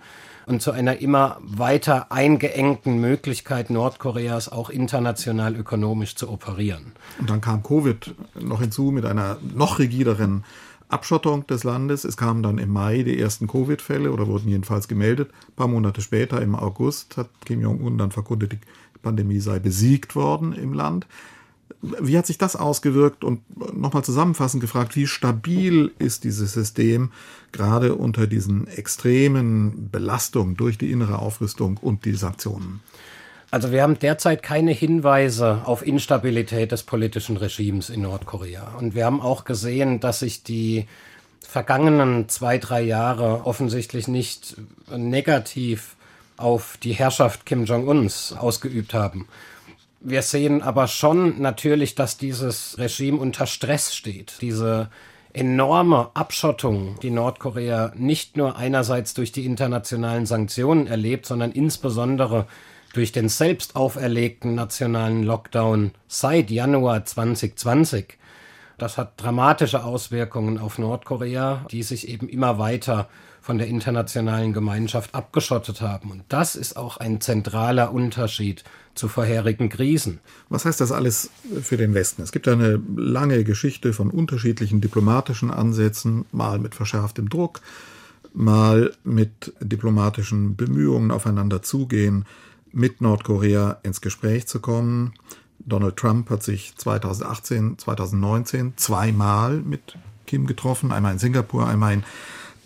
und 0.47 0.61
zu 0.61 0.73
einer 0.73 0.99
immer 0.99 1.39
weiter 1.43 2.11
eingeengten 2.11 3.01
Möglichkeit 3.01 3.71
Nordkoreas 3.71 4.51
auch 4.51 4.69
international 4.69 5.55
ökonomisch 5.55 6.17
zu 6.17 6.29
operieren. 6.29 6.91
Und 7.21 7.31
dann 7.31 7.41
kam 7.41 7.63
Covid 7.63 8.13
noch 8.35 8.61
hinzu 8.61 8.91
mit 8.91 9.05
einer 9.05 9.39
noch 9.55 9.79
rigideren 9.79 10.43
Abschottung 10.89 11.47
des 11.47 11.63
Landes. 11.63 12.05
Es 12.05 12.17
kamen 12.17 12.43
dann 12.43 12.59
im 12.59 12.71
Mai 12.71 13.05
die 13.05 13.17
ersten 13.17 13.47
Covid-Fälle 13.47 14.11
oder 14.11 14.27
wurden 14.27 14.49
jedenfalls 14.49 14.89
gemeldet. 14.89 15.31
Ein 15.51 15.55
paar 15.55 15.69
Monate 15.69 16.01
später, 16.01 16.43
im 16.43 16.57
August, 16.57 17.17
hat 17.17 17.29
Kim 17.45 17.61
Jong-un 17.61 17.97
dann 17.97 18.11
verkündet, 18.11 18.55
die 18.55 18.99
Pandemie 19.01 19.39
sei 19.39 19.61
besiegt 19.61 20.17
worden 20.17 20.53
im 20.53 20.73
Land. 20.73 21.07
Wie 21.81 22.19
hat 22.19 22.27
sich 22.27 22.39
das 22.39 22.57
ausgewirkt? 22.57 23.25
Und 23.25 23.41
nochmal 23.77 24.05
zusammenfassend 24.05 24.61
gefragt, 24.61 24.97
wie 24.97 25.07
stabil 25.07 25.93
ist 25.99 26.25
dieses 26.25 26.53
System 26.53 27.13
gerade 27.53 27.95
unter 27.95 28.27
diesen 28.27 28.67
extremen 28.69 29.91
Belastungen 29.91 30.57
durch 30.57 30.79
die 30.79 30.91
innere 30.91 31.19
Aufrüstung 31.19 31.79
und 31.79 32.05
die 32.05 32.15
Sanktionen? 32.15 32.81
Also 33.51 33.71
wir 33.71 33.83
haben 33.83 33.99
derzeit 33.99 34.43
keine 34.43 34.73
Hinweise 34.73 35.61
auf 35.67 35.87
Instabilität 35.87 36.73
des 36.73 36.85
politischen 36.85 37.37
Regimes 37.37 37.91
in 37.91 38.01
Nordkorea. 38.01 38.77
Und 38.79 38.95
wir 38.95 39.05
haben 39.05 39.21
auch 39.21 39.45
gesehen, 39.45 40.01
dass 40.01 40.21
sich 40.21 40.43
die 40.43 40.87
vergangenen 41.47 42.31
zwei, 42.31 42.57
drei 42.57 42.81
Jahre 42.81 43.45
offensichtlich 43.45 44.09
nicht 44.09 44.57
negativ 44.91 45.97
auf 46.39 46.79
die 46.83 46.95
Herrschaft 46.95 47.45
Kim 47.45 47.67
Jong-uns 47.67 48.33
ausgeübt 48.33 48.95
haben. 48.95 49.29
Wir 50.05 50.23
sehen 50.23 50.63
aber 50.63 50.89
schon 50.89 51.41
natürlich, 51.41 51.95
dass 51.95 52.17
dieses 52.17 52.77
Regime 52.77 53.19
unter 53.19 53.47
Stress 53.47 53.95
steht. 53.95 54.35
Diese 54.41 54.91
enorme 55.33 56.11
Abschottung, 56.15 56.99
die 57.03 57.11
Nordkorea 57.11 57.93
nicht 57.95 58.37
nur 58.37 58.57
einerseits 58.57 59.15
durch 59.15 59.31
die 59.31 59.47
internationalen 59.47 60.27
Sanktionen 60.27 60.89
erlebt, 60.89 61.27
sondern 61.27 61.53
insbesondere 61.53 62.47
durch 62.95 63.13
den 63.13 63.29
selbst 63.29 63.77
auferlegten 63.77 64.57
nationalen 64.57 65.23
Lockdown 65.23 65.93
seit 66.09 66.51
Januar 66.51 67.05
2020. 67.05 68.19
Das 68.79 68.99
hat 68.99 69.13
dramatische 69.23 69.85
Auswirkungen 69.85 70.59
auf 70.59 70.79
Nordkorea, 70.79 71.65
die 71.71 71.85
sich 71.85 72.09
eben 72.09 72.29
immer 72.29 72.59
weiter 72.59 73.09
von 73.43 73.59
der 73.59 73.67
internationalen 73.67 74.53
Gemeinschaft 74.53 75.15
abgeschottet 75.15 75.81
haben. 75.81 76.13
Und 76.13 76.23
das 76.29 76.55
ist 76.55 76.77
auch 76.77 76.97
ein 76.97 77.21
zentraler 77.21 77.93
Unterschied 77.93 78.63
zu 78.95 79.09
vorherigen 79.09 79.69
Krisen. 79.69 80.21
Was 80.49 80.65
heißt 80.65 80.81
das 80.81 80.93
alles 80.93 81.29
für 81.63 81.77
den 81.77 81.93
Westen? 81.93 82.23
Es 82.23 82.31
gibt 82.31 82.47
eine 82.47 82.81
lange 82.97 83.43
Geschichte 83.43 83.93
von 83.93 84.11
unterschiedlichen 84.11 84.81
diplomatischen 84.81 85.51
Ansätzen, 85.51 86.25
mal 86.31 86.61
mit 86.61 86.77
verschärftem 86.77 87.29
Druck, 87.29 87.61
mal 88.33 88.93
mit 89.03 89.53
diplomatischen 89.61 90.55
Bemühungen 90.55 91.11
aufeinander 91.11 91.63
zugehen, 91.63 92.27
mit 92.71 93.01
Nordkorea 93.01 93.79
ins 93.83 94.01
Gespräch 94.01 94.47
zu 94.47 94.61
kommen. 94.61 95.15
Donald 95.59 95.97
Trump 95.97 96.31
hat 96.31 96.45
sich 96.45 96.75
2018, 96.77 97.79
2019 97.79 98.75
zweimal 98.77 99.57
mit 99.57 99.99
Kim 100.27 100.47
getroffen, 100.47 100.93
einmal 100.93 101.13
in 101.13 101.19
Singapur, 101.19 101.67
einmal 101.67 101.95
in 101.95 102.05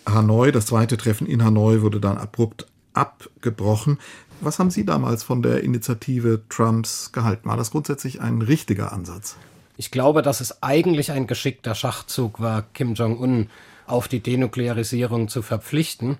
Hanoi. 0.07 0.51
Das 0.51 0.65
zweite 0.65 0.97
Treffen 0.97 1.27
in 1.27 1.43
Hanoi 1.43 1.81
wurde 1.81 1.99
dann 1.99 2.17
abrupt 2.17 2.67
abgebrochen. 2.93 3.99
Was 4.41 4.59
haben 4.59 4.71
Sie 4.71 4.85
damals 4.85 5.23
von 5.23 5.41
der 5.41 5.63
Initiative 5.63 6.41
Trumps 6.49 7.11
gehalten? 7.11 7.47
War 7.47 7.57
das 7.57 7.71
grundsätzlich 7.71 8.21
ein 8.21 8.41
richtiger 8.41 8.91
Ansatz? 8.91 9.35
Ich 9.77 9.91
glaube, 9.91 10.21
dass 10.21 10.41
es 10.41 10.63
eigentlich 10.63 11.11
ein 11.11 11.27
geschickter 11.27 11.75
Schachzug 11.75 12.39
war, 12.39 12.63
Kim 12.73 12.95
Jong-un 12.95 13.49
auf 13.85 14.07
die 14.07 14.19
Denuklearisierung 14.19 15.27
zu 15.27 15.41
verpflichten. 15.41 16.17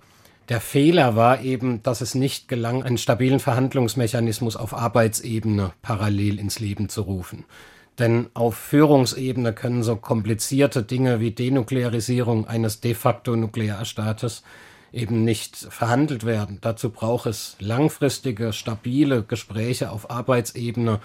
Der 0.49 0.61
Fehler 0.61 1.15
war 1.15 1.41
eben, 1.41 1.83
dass 1.83 2.01
es 2.01 2.15
nicht 2.15 2.47
gelang, 2.47 2.83
einen 2.83 2.97
stabilen 2.97 3.39
Verhandlungsmechanismus 3.39 4.55
auf 4.55 4.73
Arbeitsebene 4.73 5.73
parallel 5.81 6.39
ins 6.39 6.59
Leben 6.59 6.87
zu 6.87 7.01
rufen. 7.01 7.45
Denn 7.99 8.27
auf 8.33 8.55
Führungsebene 8.55 9.53
können 9.53 9.81
so 9.81 9.95
komplizierte 9.95 10.83
Dinge 10.83 11.19
wie 11.19 11.31
Denuklearisierung 11.31 12.47
eines 12.47 12.79
de 12.79 12.93
facto 12.93 13.35
Nuklearstaates 13.35 14.43
eben 14.93 15.23
nicht 15.23 15.55
verhandelt 15.55 16.25
werden. 16.25 16.59
Dazu 16.61 16.91
braucht 16.91 17.25
es 17.25 17.55
langfristige, 17.59 18.53
stabile 18.53 19.23
Gespräche 19.23 19.91
auf 19.91 20.11
Arbeitsebene. 20.11 20.99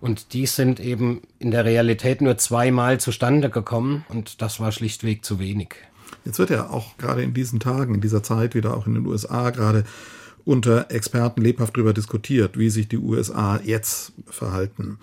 Und 0.00 0.34
die 0.34 0.46
sind 0.46 0.80
eben 0.80 1.22
in 1.38 1.50
der 1.50 1.64
Realität 1.64 2.20
nur 2.20 2.36
zweimal 2.36 3.00
zustande 3.00 3.48
gekommen. 3.48 4.04
Und 4.10 4.42
das 4.42 4.60
war 4.60 4.70
schlichtweg 4.70 5.24
zu 5.24 5.38
wenig. 5.38 5.74
Jetzt 6.26 6.38
wird 6.38 6.50
ja 6.50 6.68
auch 6.68 6.96
gerade 6.98 7.22
in 7.22 7.32
diesen 7.32 7.58
Tagen, 7.58 7.94
in 7.94 8.00
dieser 8.02 8.22
Zeit 8.22 8.54
wieder 8.54 8.76
auch 8.76 8.86
in 8.86 8.94
den 8.94 9.06
USA 9.06 9.50
gerade 9.50 9.84
unter 10.44 10.90
Experten 10.90 11.40
lebhaft 11.40 11.74
darüber 11.74 11.94
diskutiert, 11.94 12.58
wie 12.58 12.68
sich 12.68 12.86
die 12.86 12.98
USA 12.98 13.58
jetzt 13.64 14.12
verhalten 14.26 14.98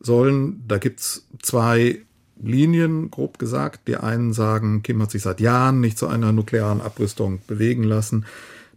sollen. 0.00 0.62
Da 0.66 0.78
gibt 0.78 1.00
es 1.00 1.26
zwei 1.42 2.00
Linien, 2.40 3.10
grob 3.10 3.38
gesagt. 3.38 3.88
Die 3.88 3.96
einen 3.96 4.32
sagen, 4.32 4.82
Kim 4.82 5.00
hat 5.02 5.10
sich 5.10 5.22
seit 5.22 5.40
Jahren 5.40 5.80
nicht 5.80 5.98
zu 5.98 6.06
einer 6.06 6.32
nuklearen 6.32 6.80
Abrüstung 6.80 7.40
bewegen 7.46 7.82
lassen. 7.82 8.26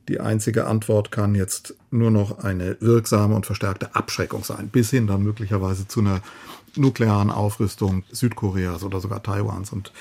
Die 0.08 0.20
einzige 0.20 0.66
Antwort 0.66 1.12
kann 1.12 1.36
jetzt 1.36 1.76
nur 1.92 2.10
noch 2.10 2.40
eine 2.40 2.78
wirksame 2.80 3.36
und 3.36 3.46
verstärkte 3.46 3.96
Abschreckung 3.96 4.44
sein, 4.44 4.70
bis 4.70 4.90
hin 4.90 5.06
dann 5.06 5.24
möglicherweise 5.24 5.88
zu 5.88 6.00
einer 6.00 6.22
nuklearen 6.76 7.30
Aufrüstung 7.30 8.04
Südkoreas 8.12 8.84
oder 8.84 9.02
sogar 9.02 9.22
Taiwans. 9.22 9.72
Und 9.72 9.92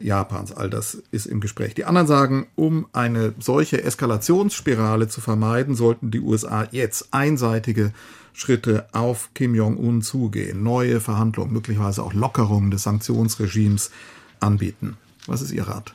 Japans. 0.00 0.52
All 0.52 0.70
das 0.70 1.02
ist 1.10 1.26
im 1.26 1.40
Gespräch. 1.40 1.74
Die 1.74 1.84
anderen 1.84 2.06
sagen, 2.06 2.46
um 2.56 2.86
eine 2.92 3.34
solche 3.38 3.82
Eskalationsspirale 3.82 5.08
zu 5.08 5.20
vermeiden, 5.20 5.74
sollten 5.74 6.10
die 6.10 6.20
USA 6.20 6.66
jetzt 6.70 7.08
einseitige 7.12 7.92
Schritte 8.32 8.86
auf 8.92 9.30
Kim 9.34 9.54
Jong-un 9.54 10.02
zugehen, 10.02 10.62
neue 10.62 11.00
Verhandlungen, 11.00 11.52
möglicherweise 11.52 12.02
auch 12.02 12.14
Lockerungen 12.14 12.70
des 12.70 12.84
Sanktionsregimes 12.84 13.90
anbieten. 14.40 14.96
Was 15.26 15.42
ist 15.42 15.52
Ihr 15.52 15.68
Rat? 15.68 15.92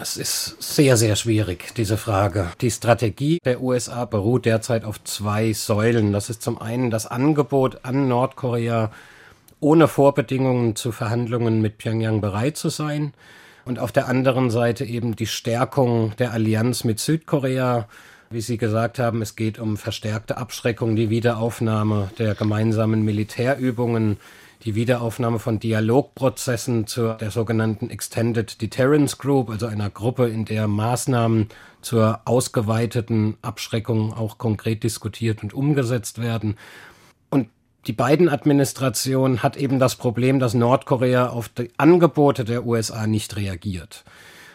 Es 0.00 0.16
ist 0.16 0.56
sehr, 0.60 0.96
sehr 0.96 1.16
schwierig, 1.16 1.74
diese 1.76 1.96
Frage. 1.96 2.52
Die 2.60 2.70
Strategie 2.70 3.38
der 3.44 3.60
USA 3.60 4.04
beruht 4.04 4.44
derzeit 4.44 4.84
auf 4.84 5.02
zwei 5.02 5.52
Säulen. 5.52 6.12
Das 6.12 6.30
ist 6.30 6.40
zum 6.40 6.60
einen 6.60 6.90
das 6.90 7.06
Angebot 7.06 7.80
an 7.84 8.06
Nordkorea, 8.06 8.92
ohne 9.60 9.88
Vorbedingungen 9.88 10.76
zu 10.76 10.92
Verhandlungen 10.92 11.60
mit 11.60 11.78
Pyongyang 11.78 12.20
bereit 12.20 12.56
zu 12.56 12.68
sein. 12.68 13.12
Und 13.64 13.78
auf 13.78 13.92
der 13.92 14.08
anderen 14.08 14.50
Seite 14.50 14.84
eben 14.84 15.16
die 15.16 15.26
Stärkung 15.26 16.14
der 16.18 16.32
Allianz 16.32 16.84
mit 16.84 17.00
Südkorea. 17.00 17.86
Wie 18.30 18.40
Sie 18.40 18.56
gesagt 18.56 18.98
haben, 18.98 19.20
es 19.22 19.36
geht 19.36 19.58
um 19.58 19.76
verstärkte 19.76 20.36
Abschreckung, 20.36 20.96
die 20.96 21.10
Wiederaufnahme 21.10 22.10
der 22.18 22.34
gemeinsamen 22.34 23.02
Militärübungen, 23.02 24.18
die 24.64 24.74
Wiederaufnahme 24.74 25.38
von 25.38 25.60
Dialogprozessen 25.60 26.86
zur 26.86 27.14
der 27.14 27.30
sogenannten 27.30 27.90
Extended 27.90 28.60
Deterrence 28.60 29.18
Group, 29.18 29.50
also 29.50 29.66
einer 29.66 29.90
Gruppe, 29.90 30.28
in 30.28 30.44
der 30.44 30.66
Maßnahmen 30.66 31.48
zur 31.80 32.20
ausgeweiteten 32.24 33.36
Abschreckung 33.40 34.12
auch 34.12 34.38
konkret 34.38 34.82
diskutiert 34.82 35.42
und 35.42 35.54
umgesetzt 35.54 36.20
werden 36.20 36.56
die 37.88 37.94
Biden-Administration 37.94 39.42
hat 39.42 39.56
eben 39.56 39.78
das 39.78 39.96
Problem, 39.96 40.38
dass 40.38 40.52
Nordkorea 40.52 41.30
auf 41.30 41.48
die 41.48 41.70
Angebote 41.78 42.44
der 42.44 42.66
USA 42.66 43.06
nicht 43.06 43.36
reagiert. 43.36 44.04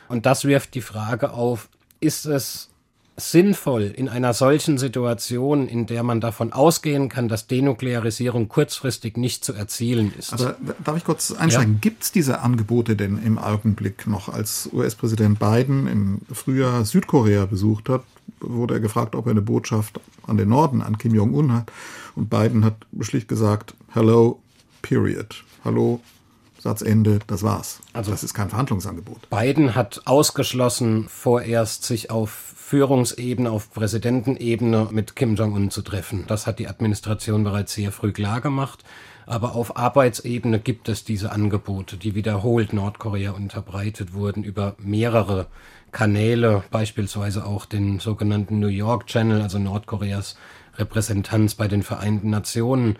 Und 0.07 0.27
das 0.27 0.45
wirft 0.45 0.75
die 0.75 0.81
Frage 0.81 1.31
auf, 1.31 1.67
ist 1.99 2.25
es 2.25 2.69
sinnvoll 3.15 3.83
in 3.83 4.09
einer 4.09 4.33
solchen 4.33 4.77
Situation, 4.77 5.67
in 5.67 5.85
der 5.85 6.03
man 6.03 6.19
davon 6.19 6.51
ausgehen 6.51 7.09
kann, 7.09 7.27
dass 7.27 7.47
Denuklearisierung 7.47 8.47
kurzfristig 8.47 9.17
nicht 9.17 9.45
zu 9.45 9.53
erzielen 9.53 10.13
ist. 10.17 10.33
Aber 10.33 10.55
darf 10.83 10.97
ich 10.97 11.03
kurz 11.03 11.31
einsteigen? 11.31 11.73
Ja. 11.73 11.79
Gibt 11.79 12.03
es 12.03 12.11
diese 12.11 12.41
Angebote 12.41 12.95
denn 12.95 13.21
im 13.23 13.37
Augenblick 13.37 14.07
noch? 14.07 14.29
Als 14.29 14.69
US-Präsident 14.73 15.39
Biden 15.39 15.87
im 15.87 16.21
Frühjahr 16.31 16.85
Südkorea 16.85 17.45
besucht 17.45 17.89
hat, 17.89 18.03
wurde 18.39 18.75
er 18.75 18.79
gefragt, 18.79 19.15
ob 19.15 19.27
er 19.27 19.31
eine 19.31 19.41
Botschaft 19.41 19.99
an 20.25 20.37
den 20.37 20.49
Norden, 20.49 20.81
an 20.81 20.97
Kim 20.97 21.13
Jong-un 21.13 21.53
hat. 21.53 21.71
Und 22.15 22.29
Biden 22.29 22.65
hat 22.65 22.75
schlicht 23.01 23.27
gesagt, 23.27 23.75
hello, 23.91 24.39
period. 24.81 25.43
Hallo, 25.63 26.01
Satzende, 26.63 27.19
das 27.27 27.43
war's. 27.43 27.81
Also 27.91 28.11
das 28.11 28.23
ist 28.23 28.33
kein 28.33 28.47
Verhandlungsangebot. 28.47 29.29
Biden 29.29 29.75
hat 29.75 30.03
ausgeschlossen, 30.05 31.07
vorerst 31.09 31.83
sich 31.83 32.09
auf 32.09 32.29
Führungsebene, 32.29 33.51
auf 33.51 33.69
Präsidentenebene 33.73 34.87
mit 34.89 35.17
Kim 35.17 35.35
Jong-un 35.35 35.71
zu 35.71 35.81
treffen. 35.81 36.23
Das 36.27 36.47
hat 36.47 36.59
die 36.59 36.69
Administration 36.69 37.43
bereits 37.43 37.73
sehr 37.73 37.91
früh 37.91 38.13
klargemacht. 38.13 38.85
Aber 39.25 39.55
auf 39.55 39.75
Arbeitsebene 39.75 40.59
gibt 40.59 40.87
es 40.87 41.03
diese 41.03 41.33
Angebote, 41.33 41.97
die 41.97 42.15
wiederholt 42.15 42.71
Nordkorea 42.71 43.31
unterbreitet 43.31 44.13
wurden 44.13 44.45
über 44.45 44.75
mehrere 44.79 45.47
Kanäle, 45.91 46.63
beispielsweise 46.71 47.45
auch 47.45 47.65
den 47.65 47.99
sogenannten 47.99 48.59
New 48.59 48.67
York 48.67 49.07
Channel, 49.07 49.41
also 49.41 49.59
Nordkoreas 49.59 50.37
Repräsentanz 50.77 51.55
bei 51.55 51.67
den 51.67 51.83
Vereinten 51.83 52.29
Nationen. 52.29 52.97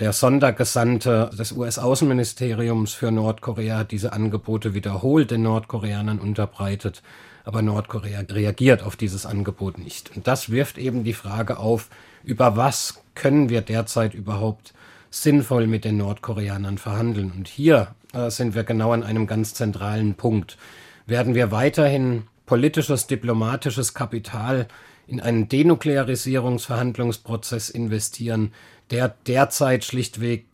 Der 0.00 0.12
Sondergesandte 0.12 1.30
des 1.38 1.52
US-Außenministeriums 1.52 2.94
für 2.94 3.12
Nordkorea 3.12 3.78
hat 3.78 3.92
diese 3.92 4.12
Angebote 4.12 4.74
wiederholt 4.74 5.30
den 5.30 5.42
Nordkoreanern 5.42 6.18
unterbreitet, 6.18 7.00
aber 7.44 7.62
Nordkorea 7.62 8.22
reagiert 8.28 8.82
auf 8.82 8.96
dieses 8.96 9.24
Angebot 9.24 9.78
nicht. 9.78 10.16
Und 10.16 10.26
das 10.26 10.50
wirft 10.50 10.78
eben 10.78 11.04
die 11.04 11.12
Frage 11.12 11.58
auf, 11.58 11.90
über 12.24 12.56
was 12.56 13.04
können 13.14 13.50
wir 13.50 13.60
derzeit 13.60 14.14
überhaupt 14.14 14.74
sinnvoll 15.10 15.68
mit 15.68 15.84
den 15.84 15.98
Nordkoreanern 15.98 16.78
verhandeln. 16.78 17.30
Und 17.30 17.46
hier 17.46 17.94
äh, 18.12 18.30
sind 18.30 18.56
wir 18.56 18.64
genau 18.64 18.90
an 18.90 19.04
einem 19.04 19.28
ganz 19.28 19.54
zentralen 19.54 20.14
Punkt. 20.14 20.58
werden 21.06 21.36
wir 21.36 21.52
weiterhin 21.52 22.24
politisches, 22.46 23.06
diplomatisches 23.06 23.94
Kapital 23.94 24.66
in 25.06 25.20
einen 25.20 25.48
Denuklearisierungsverhandlungsprozess 25.48 27.70
investieren, 27.70 28.52
der 28.90 29.08
derzeit 29.26 29.84
schlichtweg 29.84 30.46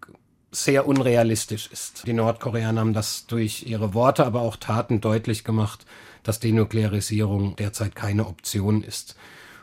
sehr 0.53 0.87
unrealistisch 0.87 1.69
ist. 1.73 2.07
Die 2.07 2.13
Nordkoreaner 2.13 2.81
haben 2.81 2.93
das 2.93 3.27
durch 3.27 3.65
ihre 3.67 3.95
Worte, 3.95 4.27
aber 4.27 4.41
auch 4.41 4.57
Taten 4.57 5.01
deutlich 5.01 5.45
gemacht, 5.45 5.87
dass 6.23 6.41
Denuklearisierung 6.41 7.57
derzeit 7.57 7.95
keine 7.95 8.27
Option 8.27 8.83
ist. 8.83 9.17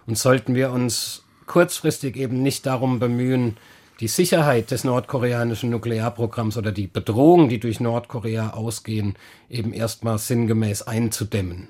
Und 0.06 0.18
sollten 0.18 0.56
wir 0.56 0.72
uns 0.72 1.24
kurzfristig 1.46 2.16
eben 2.16 2.42
nicht 2.42 2.66
darum 2.66 3.00
bemühen, 3.00 3.58
die 4.00 4.08
Sicherheit 4.08 4.72
des 4.72 4.84
nordkoreanischen 4.84 5.72
Nuklearprogramms 5.72 6.58
oder 6.58 6.72
die 6.72 6.88
Bedrohungen, 6.88 7.50
die 7.50 7.60
durch 7.60 7.80
Nordkorea 7.80 8.52
ausgehen, 8.52 9.16
eben 9.50 9.74
erstmal 9.74 10.20
sinngemäß 10.20 10.84
einzudämmen. 10.84 11.70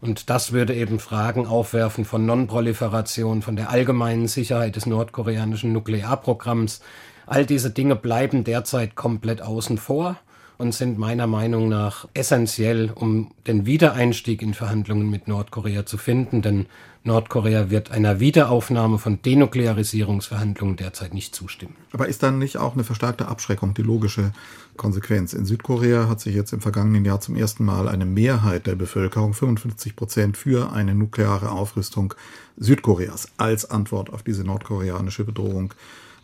Und 0.00 0.30
das 0.30 0.52
würde 0.52 0.74
eben 0.74 1.00
Fragen 1.00 1.46
aufwerfen 1.46 2.04
von 2.04 2.24
Nonproliferation, 2.24 3.42
von 3.42 3.56
der 3.56 3.70
allgemeinen 3.70 4.28
Sicherheit 4.28 4.76
des 4.76 4.86
nordkoreanischen 4.86 5.72
Nuklearprogramms. 5.72 6.80
All 7.26 7.44
diese 7.44 7.70
Dinge 7.70 7.96
bleiben 7.96 8.44
derzeit 8.44 8.94
komplett 8.94 9.42
außen 9.42 9.76
vor 9.76 10.16
und 10.58 10.74
sind 10.74 10.98
meiner 10.98 11.28
Meinung 11.28 11.68
nach 11.68 12.08
essentiell, 12.14 12.90
um 12.94 13.30
den 13.46 13.64
Wiedereinstieg 13.64 14.42
in 14.42 14.54
Verhandlungen 14.54 15.08
mit 15.08 15.28
Nordkorea 15.28 15.86
zu 15.86 15.96
finden, 15.96 16.42
denn 16.42 16.66
Nordkorea 17.04 17.70
wird 17.70 17.92
einer 17.92 18.18
Wiederaufnahme 18.18 18.98
von 18.98 19.22
Denuklearisierungsverhandlungen 19.22 20.76
derzeit 20.76 21.14
nicht 21.14 21.34
zustimmen. 21.34 21.74
Aber 21.92 22.08
ist 22.08 22.24
dann 22.24 22.38
nicht 22.38 22.58
auch 22.58 22.74
eine 22.74 22.82
verstärkte 22.84 23.28
Abschreckung 23.28 23.72
die 23.72 23.82
logische 23.82 24.32
Konsequenz? 24.76 25.32
In 25.32 25.46
Südkorea 25.46 26.08
hat 26.08 26.20
sich 26.20 26.34
jetzt 26.34 26.52
im 26.52 26.60
vergangenen 26.60 27.04
Jahr 27.04 27.20
zum 27.20 27.36
ersten 27.36 27.64
Mal 27.64 27.88
eine 27.88 28.04
Mehrheit 28.04 28.66
der 28.66 28.74
Bevölkerung, 28.74 29.34
55 29.34 29.94
Prozent, 29.94 30.36
für 30.36 30.72
eine 30.72 30.94
nukleare 30.94 31.50
Aufrüstung 31.50 32.14
Südkoreas 32.56 33.28
als 33.36 33.70
Antwort 33.70 34.12
auf 34.12 34.24
diese 34.24 34.42
nordkoreanische 34.42 35.24
Bedrohung 35.24 35.72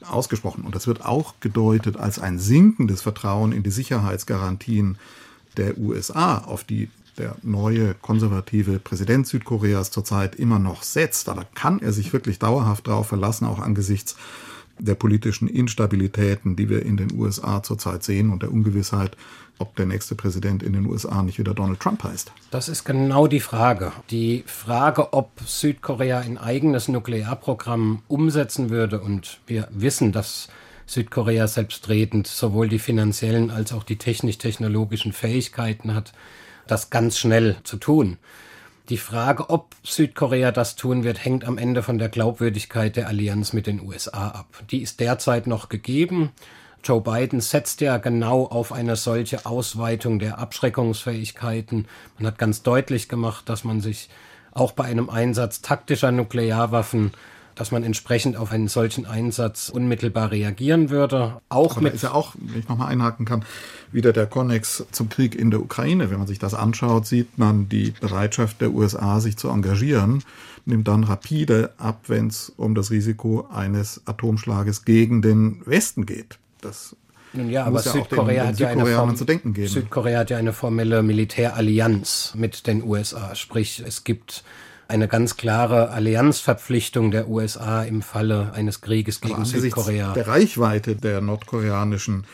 ausgesprochen. 0.08 0.64
Und 0.64 0.74
das 0.74 0.86
wird 0.86 1.04
auch 1.04 1.34
gedeutet 1.40 1.96
als 1.96 2.18
ein 2.18 2.38
sinkendes 2.38 3.02
Vertrauen 3.02 3.52
in 3.52 3.62
die 3.62 3.70
Sicherheitsgarantien 3.70 4.98
der 5.56 5.78
USA, 5.78 6.38
auf 6.38 6.64
die 6.64 6.90
der 7.18 7.36
neue 7.42 7.94
konservative 7.94 8.80
Präsident 8.80 9.26
Südkoreas 9.26 9.90
zurzeit 9.90 10.34
immer 10.34 10.58
noch 10.58 10.82
setzt. 10.82 11.28
Aber 11.28 11.46
kann 11.54 11.80
er 11.80 11.92
sich 11.92 12.12
wirklich 12.12 12.38
dauerhaft 12.38 12.88
darauf 12.88 13.06
verlassen, 13.06 13.46
auch 13.46 13.60
angesichts 13.60 14.16
der 14.78 14.96
politischen 14.96 15.48
Instabilitäten, 15.48 16.56
die 16.56 16.68
wir 16.68 16.84
in 16.84 16.96
den 16.96 17.12
USA 17.12 17.62
zurzeit 17.62 18.02
sehen 18.02 18.30
und 18.30 18.42
der 18.42 18.52
Ungewissheit, 18.52 19.16
ob 19.58 19.76
der 19.76 19.86
nächste 19.86 20.14
Präsident 20.14 20.62
in 20.62 20.72
den 20.72 20.86
USA 20.86 21.22
nicht 21.22 21.38
wieder 21.38 21.54
Donald 21.54 21.80
Trump 21.80 22.02
heißt. 22.02 22.32
Das 22.50 22.68
ist 22.68 22.84
genau 22.84 23.26
die 23.26 23.40
Frage. 23.40 23.92
Die 24.10 24.44
Frage, 24.46 25.12
ob 25.12 25.30
Südkorea 25.46 26.20
ein 26.20 26.38
eigenes 26.38 26.88
Nuklearprogramm 26.88 28.02
umsetzen 28.08 28.70
würde. 28.70 29.00
Und 29.00 29.40
wir 29.46 29.68
wissen, 29.70 30.12
dass 30.12 30.48
Südkorea 30.86 31.46
selbstredend 31.46 32.26
sowohl 32.26 32.68
die 32.68 32.78
finanziellen 32.78 33.50
als 33.50 33.72
auch 33.72 33.84
die 33.84 33.96
technisch-technologischen 33.96 35.12
Fähigkeiten 35.12 35.94
hat, 35.94 36.12
das 36.66 36.90
ganz 36.90 37.18
schnell 37.18 37.56
zu 37.64 37.76
tun. 37.76 38.18
Die 38.90 38.98
Frage, 38.98 39.48
ob 39.48 39.74
Südkorea 39.82 40.52
das 40.52 40.76
tun 40.76 41.04
wird, 41.04 41.24
hängt 41.24 41.44
am 41.44 41.56
Ende 41.56 41.82
von 41.82 41.96
der 41.96 42.10
Glaubwürdigkeit 42.10 42.96
der 42.96 43.08
Allianz 43.08 43.54
mit 43.54 43.66
den 43.66 43.80
USA 43.80 44.28
ab. 44.28 44.62
Die 44.70 44.82
ist 44.82 45.00
derzeit 45.00 45.46
noch 45.46 45.70
gegeben. 45.70 46.32
Joe 46.84 47.00
Biden 47.00 47.40
setzt 47.40 47.80
ja 47.80 47.96
genau 47.96 48.44
auf 48.44 48.72
eine 48.72 48.96
solche 48.96 49.46
Ausweitung 49.46 50.18
der 50.18 50.38
Abschreckungsfähigkeiten. 50.38 51.86
Man 52.18 52.26
hat 52.26 52.38
ganz 52.38 52.62
deutlich 52.62 53.08
gemacht, 53.08 53.48
dass 53.48 53.64
man 53.64 53.80
sich 53.80 54.08
auch 54.52 54.72
bei 54.72 54.84
einem 54.84 55.10
Einsatz 55.10 55.62
taktischer 55.62 56.12
Nuklearwaffen 56.12 57.12
dass 57.54 57.70
man 57.70 57.84
entsprechend 57.84 58.36
auf 58.36 58.50
einen 58.50 58.68
solchen 58.68 59.06
Einsatz 59.06 59.68
unmittelbar 59.68 60.30
reagieren 60.30 60.90
würde. 60.90 61.40
Auch 61.48 61.72
Aber 61.72 61.82
mit 61.82 61.94
ist 61.94 62.02
ja 62.02 62.12
auch, 62.12 62.34
wenn 62.38 62.60
ich 62.60 62.68
nochmal 62.68 62.88
einhaken 62.88 63.26
kann, 63.26 63.44
wieder 63.92 64.12
der 64.12 64.26
Konnex 64.26 64.84
zum 64.90 65.08
Krieg 65.08 65.34
in 65.34 65.50
der 65.50 65.60
Ukraine. 65.60 66.10
Wenn 66.10 66.18
man 66.18 66.26
sich 66.26 66.38
das 66.38 66.54
anschaut, 66.54 67.06
sieht 67.06 67.38
man 67.38 67.68
die 67.68 67.92
Bereitschaft 68.00 68.60
der 68.60 68.72
USA, 68.72 69.20
sich 69.20 69.36
zu 69.36 69.48
engagieren, 69.48 70.24
nimmt 70.64 70.88
dann 70.88 71.04
rapide 71.04 71.72
ab, 71.78 72.02
wenn 72.08 72.28
es 72.28 72.52
um 72.56 72.74
das 72.74 72.90
Risiko 72.90 73.46
eines 73.52 74.02
Atomschlages 74.06 74.84
gegen 74.84 75.22
den 75.22 75.62
Westen 75.66 76.06
geht. 76.06 76.38
Das 76.64 76.96
nun 77.34 77.50
ja, 77.50 77.64
aber 77.64 77.82
ja 77.82 77.92
Südkorea, 77.92 78.26
den, 78.26 78.36
den 78.36 78.46
hat 78.46 78.60
ja 78.60 78.68
eine 78.68 78.86
Form, 78.86 79.66
Südkorea 79.66 80.20
hat 80.20 80.30
ja 80.30 80.36
eine 80.36 80.52
formelle 80.52 81.02
Militärallianz 81.02 82.32
mit 82.36 82.66
den 82.66 82.82
USA. 82.84 83.34
Sprich, 83.34 83.82
es 83.84 84.04
gibt 84.04 84.44
eine 84.86 85.08
ganz 85.08 85.36
klare 85.36 85.90
Allianzverpflichtung 85.90 87.10
der 87.10 87.28
USA 87.28 87.82
im 87.82 88.02
Falle 88.02 88.52
eines 88.52 88.80
Krieges 88.80 89.20
gegen 89.20 89.34
Aber 89.34 89.44
Südkorea. 89.44 90.12
Der 90.12 90.28
Reichweite 90.28 90.94
der 90.94 91.20
nordkoreanischen 91.20 92.24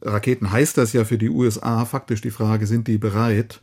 Raketen 0.00 0.50
heißt 0.50 0.78
das 0.78 0.92
ja 0.92 1.04
für 1.04 1.18
die 1.18 1.28
USA 1.28 1.84
faktisch 1.84 2.20
die 2.20 2.30
Frage, 2.30 2.66
sind 2.66 2.88
die 2.88 2.98
bereit, 2.98 3.60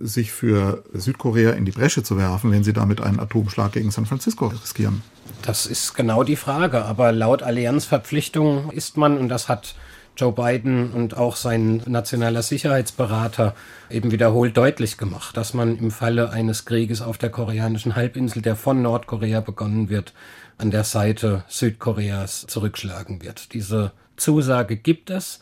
sich 0.00 0.32
für 0.32 0.84
Südkorea 0.92 1.52
in 1.52 1.64
die 1.64 1.72
Bresche 1.72 2.02
zu 2.02 2.16
werfen, 2.16 2.50
wenn 2.50 2.64
sie 2.64 2.72
damit 2.72 3.00
einen 3.00 3.20
Atomschlag 3.20 3.72
gegen 3.72 3.90
San 3.90 4.06
Francisco 4.06 4.46
riskieren? 4.48 5.02
Das 5.42 5.66
ist 5.66 5.94
genau 5.94 6.22
die 6.22 6.36
Frage. 6.36 6.84
Aber 6.84 7.12
laut 7.12 7.42
Allianzverpflichtung 7.42 8.70
ist 8.70 8.96
man, 8.96 9.18
und 9.18 9.28
das 9.28 9.48
hat 9.48 9.74
Joe 10.18 10.32
Biden 10.32 10.90
und 10.90 11.16
auch 11.16 11.36
sein 11.36 11.80
nationaler 11.86 12.42
Sicherheitsberater 12.42 13.54
eben 13.88 14.10
wiederholt 14.10 14.56
deutlich 14.56 14.98
gemacht, 14.98 15.36
dass 15.36 15.54
man 15.54 15.78
im 15.78 15.92
Falle 15.92 16.30
eines 16.30 16.64
Krieges 16.64 17.02
auf 17.02 17.18
der 17.18 17.30
koreanischen 17.30 17.94
Halbinsel, 17.94 18.42
der 18.42 18.56
von 18.56 18.82
Nordkorea 18.82 19.40
begonnen 19.40 19.88
wird, 19.90 20.12
an 20.58 20.72
der 20.72 20.82
Seite 20.82 21.44
Südkoreas 21.46 22.46
zurückschlagen 22.48 23.22
wird. 23.22 23.52
Diese 23.54 23.92
Zusage 24.16 24.76
gibt 24.76 25.10
es. 25.10 25.38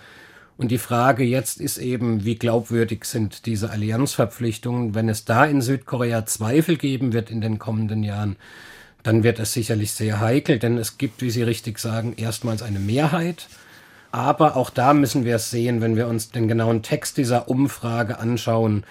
Und 0.59 0.71
die 0.71 0.79
Frage 0.79 1.23
jetzt 1.23 1.61
ist 1.61 1.79
eben, 1.79 2.25
wie 2.25 2.37
glaubwürdig 2.37 3.05
sind 3.05 3.47
diese 3.47 3.71
Allianzverpflichtungen? 3.71 4.95
Wenn 4.95 5.09
es 5.09 5.25
da 5.25 5.45
in 5.45 5.61
Südkorea 5.61 6.25
Zweifel 6.25 6.77
geben 6.77 7.13
wird 7.13 7.31
in 7.31 7.41
den 7.41 7.59
kommenden 7.59 8.03
Jahren, 8.03 8.37
dann 9.03 9.23
wird 9.23 9.39
es 9.39 9.53
sicherlich 9.53 9.93
sehr 9.93 10.21
heikel, 10.21 10.59
denn 10.59 10.79
es 10.79 10.99
gibt, 10.99 11.23
wie 11.23 11.31
Sie 11.31 11.43
richtig 11.43 11.79
sagen, 11.79 12.15
erstmals 12.17 12.63
eine 12.63 12.81
Mehrheit 12.81 13.49
aber 14.17 14.57
auch 14.57 14.71
da 14.71 14.95
müssen 14.95 15.27
wir 15.27 15.37
es 15.37 15.51
sehen, 15.51 15.83
wenn 15.83 15.95
wir 15.95 16.09
uns 16.09 16.31
den 16.31 16.49
genauen 16.49 16.83
Text 16.83 17.19
dieser 17.19 17.51
Umfrage 17.51 18.19
anschauen, 18.19 18.85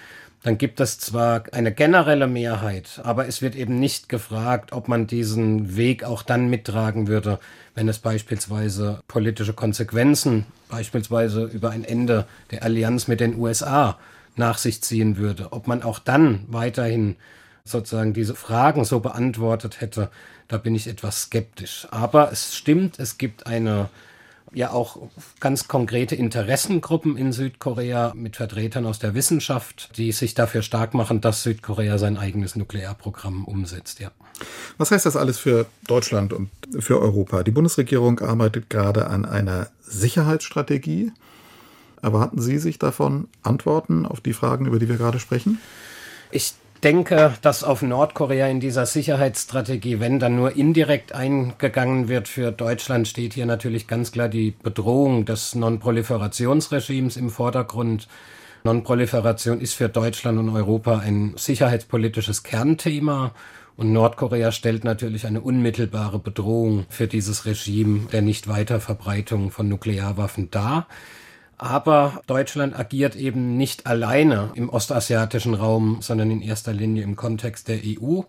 dann 0.46 0.60
gibt 0.60 0.80
es 0.80 1.00
zwar 1.00 1.46
eine 1.54 1.74
generelle 1.74 2.28
Mehrheit, 2.28 3.02
aber 3.04 3.28
es 3.28 3.42
wird 3.42 3.56
eben 3.56 3.80
nicht 3.80 4.10
gefragt, 4.10 4.74
ob 4.74 4.88
man 4.88 5.08
diesen 5.08 5.76
Weg 5.76 6.04
auch 6.04 6.22
dann 6.22 6.52
mittragen 6.52 7.08
würde, 7.08 7.40
wenn 7.74 7.90
es 7.90 7.98
beispielsweise 7.98 9.00
politische 9.08 9.54
Konsequenzen, 9.54 10.46
beispielsweise 10.70 11.46
über 11.46 11.72
ein 11.72 11.84
Ende 11.84 12.28
der 12.52 12.62
Allianz 12.62 13.08
mit 13.08 13.22
den 13.22 13.40
USA 13.40 13.98
nach 14.36 14.60
sich 14.60 14.84
ziehen 14.84 15.18
würde, 15.18 15.52
ob 15.52 15.66
man 15.66 15.82
auch 15.82 15.98
dann 15.98 16.46
weiterhin 16.48 17.16
sozusagen 17.64 18.14
diese 18.14 18.36
Fragen 18.36 18.86
so 18.86 19.00
beantwortet 19.00 19.82
hätte, 19.82 20.12
da 20.48 20.60
bin 20.60 20.76
ich 20.76 20.86
etwas 20.86 21.24
skeptisch. 21.24 21.88
Aber 21.90 22.32
es 22.32 22.56
stimmt, 22.56 23.00
es 23.00 23.18
gibt 23.18 23.48
eine 23.48 23.90
ja 24.56 24.72
auch 24.72 24.98
ganz 25.40 25.68
konkrete 25.68 26.16
Interessengruppen 26.16 27.18
in 27.18 27.32
Südkorea 27.32 28.14
mit 28.16 28.38
Vertretern 28.38 28.86
aus 28.86 29.00
der 29.00 29.14
Wissenschaft, 29.14 29.98
die 29.98 30.12
sich 30.12 30.34
dafür 30.34 30.62
stark 30.62 30.94
machen, 30.94 31.22
dass 31.22 31.44
Südkorea 31.44 31.98
sein 31.98 32.18
eigenes 32.18 32.56
Nuklearprogramm 32.56 33.46
umsetzt, 33.46 34.00
ja. 34.00 34.12
Was 34.78 34.92
heißt 34.92 35.06
das 35.06 35.16
alles 35.16 35.38
für 35.38 35.66
Deutschland 35.88 36.34
und 36.34 36.50
für 36.80 37.02
Europa? 37.02 37.44
Die 37.44 37.52
Bundesregierung 37.52 38.20
arbeitet 38.20 38.70
gerade 38.70 39.08
an 39.08 39.26
einer 39.26 39.68
Sicherheitsstrategie. 39.82 41.12
Erwarten 42.02 42.42
Sie 42.42 42.58
sich 42.58 42.78
davon 42.78 43.28
Antworten 43.44 44.06
auf 44.06 44.22
die 44.22 44.34
Fragen, 44.34 44.66
über 44.66 44.80
die 44.80 44.90
wir 44.90 44.98
gerade 44.98 45.20
sprechen? 45.20 45.60
Ich 46.32 46.54
denke, 46.84 47.34
dass 47.42 47.64
auf 47.64 47.82
Nordkorea 47.82 48.48
in 48.48 48.60
dieser 48.60 48.86
Sicherheitsstrategie, 48.86 50.00
wenn 50.00 50.20
dann 50.20 50.36
nur 50.36 50.56
indirekt 50.56 51.14
eingegangen 51.14 52.08
wird 52.08 52.28
für 52.28 52.52
Deutschland, 52.52 53.08
steht 53.08 53.34
hier 53.34 53.46
natürlich 53.46 53.88
ganz 53.88 54.12
klar 54.12 54.30
die 54.30 54.52
Bedrohung 54.52 55.26
des 55.26 55.56
Nonproliferationsregimes 55.56 57.18
im 57.18 57.30
Vordergrund. 57.30 58.08
Nonproliferation 58.64 59.62
ist 59.62 59.74
für 59.74 59.90
Deutschland 59.90 60.40
und 60.40 60.50
Europa 60.50 61.00
ein 61.00 61.34
sicherheitspolitisches 61.38 62.44
Kernthema. 62.44 63.32
Und 63.78 63.92
Nordkorea 63.92 64.52
stellt 64.52 64.84
natürlich 64.84 65.28
eine 65.28 65.42
unmittelbare 65.42 66.18
Bedrohung 66.18 66.86
für 66.90 67.08
dieses 67.08 67.46
Regime 67.46 68.08
der 68.12 68.22
Nichtweiterverbreitung 68.22 69.52
von 69.52 69.68
Nuklearwaffen 69.68 70.50
dar. 70.50 70.88
Aber 71.58 72.22
Deutschland 72.28 72.78
agiert 72.78 73.16
eben 73.16 73.58
nicht 73.58 73.88
alleine 73.88 74.52
im 74.56 74.70
ostasiatischen 74.70 75.54
Raum, 75.54 75.98
sondern 76.02 76.30
in 76.32 76.42
erster 76.42 76.74
Linie 76.74 77.04
im 77.04 77.16
Kontext 77.16 77.68
der 77.68 77.80
EU. 77.84 78.22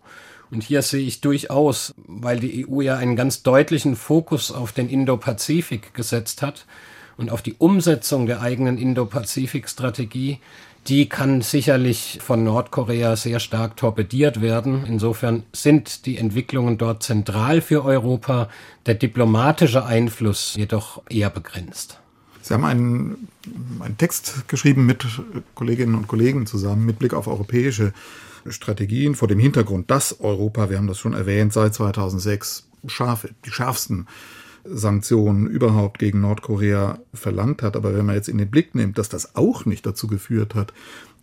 Und 0.50 0.62
hier 0.62 0.82
sehe 0.82 1.04
ich 1.04 1.20
durchaus, 1.20 1.92
weil 2.06 2.38
die 2.38 2.68
EU 2.68 2.80
ja 2.80 2.96
einen 2.96 3.16
ganz 3.16 3.42
deutlichen 3.42 3.96
Fokus 3.96 4.52
auf 4.52 4.72
den 4.72 4.88
Indo-Pazifik 4.88 5.92
gesetzt 5.92 6.42
hat 6.42 6.66
und 7.16 7.30
auf 7.30 7.42
die 7.42 7.54
Umsetzung 7.54 8.26
der 8.26 8.42
eigenen 8.42 8.78
Indo-Pazifik-Strategie, 8.78 10.38
die 10.86 11.08
kann 11.08 11.42
sicherlich 11.42 12.20
von 12.22 12.44
Nordkorea 12.44 13.16
sehr 13.16 13.40
stark 13.40 13.76
torpediert 13.76 14.40
werden. 14.40 14.84
Insofern 14.86 15.42
sind 15.52 16.06
die 16.06 16.16
Entwicklungen 16.16 16.78
dort 16.78 17.02
zentral 17.02 17.60
für 17.60 17.84
Europa, 17.84 18.48
der 18.86 18.94
diplomatische 18.94 19.84
Einfluss 19.84 20.54
jedoch 20.54 21.02
eher 21.08 21.30
begrenzt. 21.30 21.98
Sie 22.46 22.54
haben 22.54 22.64
einen, 22.64 23.28
einen 23.80 23.98
Text 23.98 24.46
geschrieben 24.46 24.86
mit 24.86 25.04
Kolleginnen 25.56 25.96
und 25.96 26.06
Kollegen 26.06 26.46
zusammen 26.46 26.86
mit 26.86 27.00
Blick 27.00 27.12
auf 27.12 27.26
europäische 27.26 27.92
Strategien 28.48 29.16
vor 29.16 29.26
dem 29.26 29.40
Hintergrund, 29.40 29.90
dass 29.90 30.20
Europa, 30.20 30.70
wir 30.70 30.76
haben 30.76 30.86
das 30.86 31.00
schon 31.00 31.12
erwähnt, 31.12 31.52
seit 31.52 31.74
2006 31.74 32.68
scharfe, 32.86 33.30
die 33.44 33.50
schärfsten 33.50 34.06
Sanktionen 34.64 35.48
überhaupt 35.48 35.98
gegen 35.98 36.20
Nordkorea 36.20 37.00
verlangt 37.12 37.62
hat. 37.62 37.74
Aber 37.74 37.96
wenn 37.96 38.06
man 38.06 38.14
jetzt 38.14 38.28
in 38.28 38.38
den 38.38 38.48
Blick 38.48 38.76
nimmt, 38.76 38.96
dass 38.96 39.08
das 39.08 39.34
auch 39.34 39.64
nicht 39.64 39.84
dazu 39.84 40.06
geführt 40.06 40.54
hat, 40.54 40.72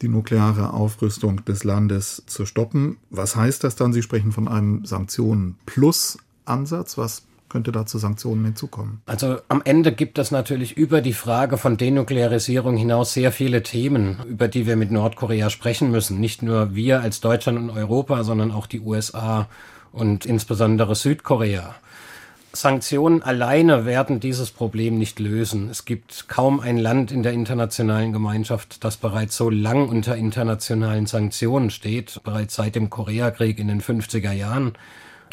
die 0.02 0.10
nukleare 0.10 0.74
Aufrüstung 0.74 1.46
des 1.46 1.64
Landes 1.64 2.24
zu 2.28 2.46
stoppen, 2.46 2.98
was 3.12 3.38
heißt 3.38 3.64
das 3.64 3.78
dann? 3.78 3.94
Sie 3.94 4.02
sprechen 4.02 4.34
von 4.34 4.50
einem 4.50 4.84
Sanktionen-Plus-Ansatz. 4.84 6.98
Was 6.98 7.24
könnte 7.54 7.72
da 7.72 7.86
zu 7.86 8.00
Sanktionen 8.00 8.44
hinzukommen? 8.44 9.02
Also 9.06 9.38
am 9.48 9.62
Ende 9.64 9.92
gibt 9.92 10.18
es 10.18 10.32
natürlich 10.32 10.76
über 10.76 11.02
die 11.02 11.14
Frage 11.14 11.60
von 11.60 11.78
Denuklearisierung 11.78 12.76
hinaus 12.76 13.14
sehr 13.14 13.32
viele 13.32 13.62
Themen, 13.62 14.18
über 14.28 14.48
die 14.48 14.66
wir 14.66 14.76
mit 14.76 14.92
Nordkorea 14.92 15.52
sprechen 15.52 15.92
müssen. 15.92 16.20
Nicht 16.20 16.42
nur 16.42 16.74
wir 16.74 17.02
als 17.02 17.22
Deutschland 17.22 17.60
und 17.60 17.70
Europa, 17.70 18.24
sondern 18.24 18.52
auch 18.52 18.66
die 18.66 18.80
USA 18.80 19.48
und 19.92 20.26
insbesondere 20.26 20.96
Südkorea. 20.96 21.76
Sanktionen 22.54 23.22
alleine 23.22 23.86
werden 23.86 24.20
dieses 24.20 24.50
Problem 24.50 24.98
nicht 24.98 25.20
lösen. 25.20 25.70
Es 25.70 25.86
gibt 25.86 26.28
kaum 26.28 26.60
ein 26.60 26.78
Land 26.78 27.12
in 27.12 27.22
der 27.22 27.34
internationalen 27.34 28.14
Gemeinschaft, 28.14 28.84
das 28.84 28.98
bereits 28.98 29.38
so 29.38 29.52
lang 29.52 29.88
unter 29.90 30.16
internationalen 30.16 31.06
Sanktionen 31.06 31.70
steht. 31.70 32.20
Bereits 32.24 32.56
seit 32.56 32.74
dem 32.74 32.90
Koreakrieg 32.90 33.60
in 33.60 33.68
den 33.68 33.82
50er 33.82 34.32
Jahren 34.32 34.74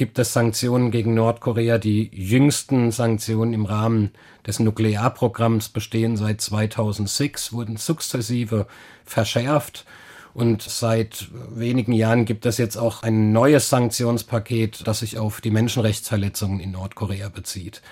gibt 0.01 0.19
es 0.19 0.33
Sanktionen 0.33 0.91
gegen 0.91 1.13
Nordkorea. 1.13 1.77
Die 1.77 2.11
jüngsten 2.15 2.91
Sanktionen 2.91 3.53
im 3.53 3.67
Rahmen 3.67 4.13
des 4.47 4.59
Nuklearprogramms 4.59 5.69
bestehen 5.69 6.17
seit 6.17 6.41
2006, 6.41 7.53
wurden 7.53 7.77
sukzessive 7.77 8.67
verschärft. 9.05 9.85
Und 10.33 10.63
seit 10.63 11.29
wenigen 11.51 11.93
Jahren 11.93 12.25
gibt 12.25 12.47
es 12.47 12.57
jetzt 12.57 12.79
auch 12.79 13.03
ein 13.03 13.33
neues 13.33 13.69
Sanktionspaket, 13.69 14.87
das 14.87 15.01
sich 15.01 15.19
auf 15.19 15.43
die 15.43 15.51
Menschenrechtsverletzungen 15.51 16.61
in 16.61 16.71
Nordkorea 16.71 17.29
bezieht. 17.29 17.83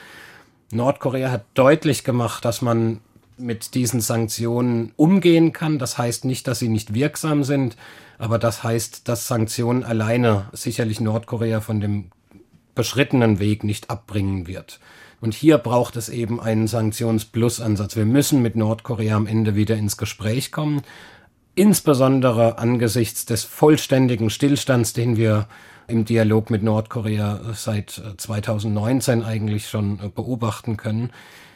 Nordkorea 0.73 1.31
hat 1.31 1.45
deutlich 1.53 2.05
gemacht, 2.05 2.43
dass 2.43 2.63
man 2.63 3.01
mit 3.39 3.75
diesen 3.75 4.01
Sanktionen 4.01 4.93
umgehen 4.97 5.53
kann. 5.53 5.79
Das 5.79 5.99
heißt 5.99 6.25
nicht, 6.25 6.47
dass 6.47 6.59
sie 6.59 6.69
nicht 6.69 6.95
wirksam 6.95 7.45
sind, 7.45 7.77
aber 8.19 8.39
das 8.39 8.63
heißt, 8.63 9.09
dass 9.09 9.29
Sanktionen 9.29 9.85
alleine 9.85 10.47
sicherlich 10.53 11.01
Nordkorea 11.01 11.61
von 11.61 11.81
dem 11.81 12.11
beschrittenen 12.75 13.39
Weg 13.39 13.65
nicht 13.65 13.91
abbringen 13.91 14.47
wird. 14.47 14.81
Und 15.21 15.35
hier 15.35 15.59
braucht 15.59 15.97
es 15.97 16.09
eben 16.09 16.41
einen 16.41 16.69
Sanktions-Plus-Ansatz. 16.69 17.97
Wir 17.97 18.07
müssen 18.07 18.41
mit 18.41 18.55
Nordkorea 18.55 19.17
am 19.17 19.27
Ende 19.27 19.57
wieder 19.57 19.77
ins 19.77 19.97
Gespräch 19.97 20.53
kommen 20.53 20.83
insbesondere 21.59 22.59
angesichts 22.59 23.27
des 23.27 23.43
vollständigen 23.43 24.31
Stillstands, 24.31 24.93
den 24.93 25.17
wir 25.17 25.49
im 25.89 26.05
Dialog 26.05 26.51
mit 26.51 26.63
Nordkorea 26.63 27.41
seit 27.53 28.01
2019 28.17 29.25
eigentlich 29.25 29.69
schon 29.69 30.13
beobachten 30.15 30.77
können. 30.77 31.11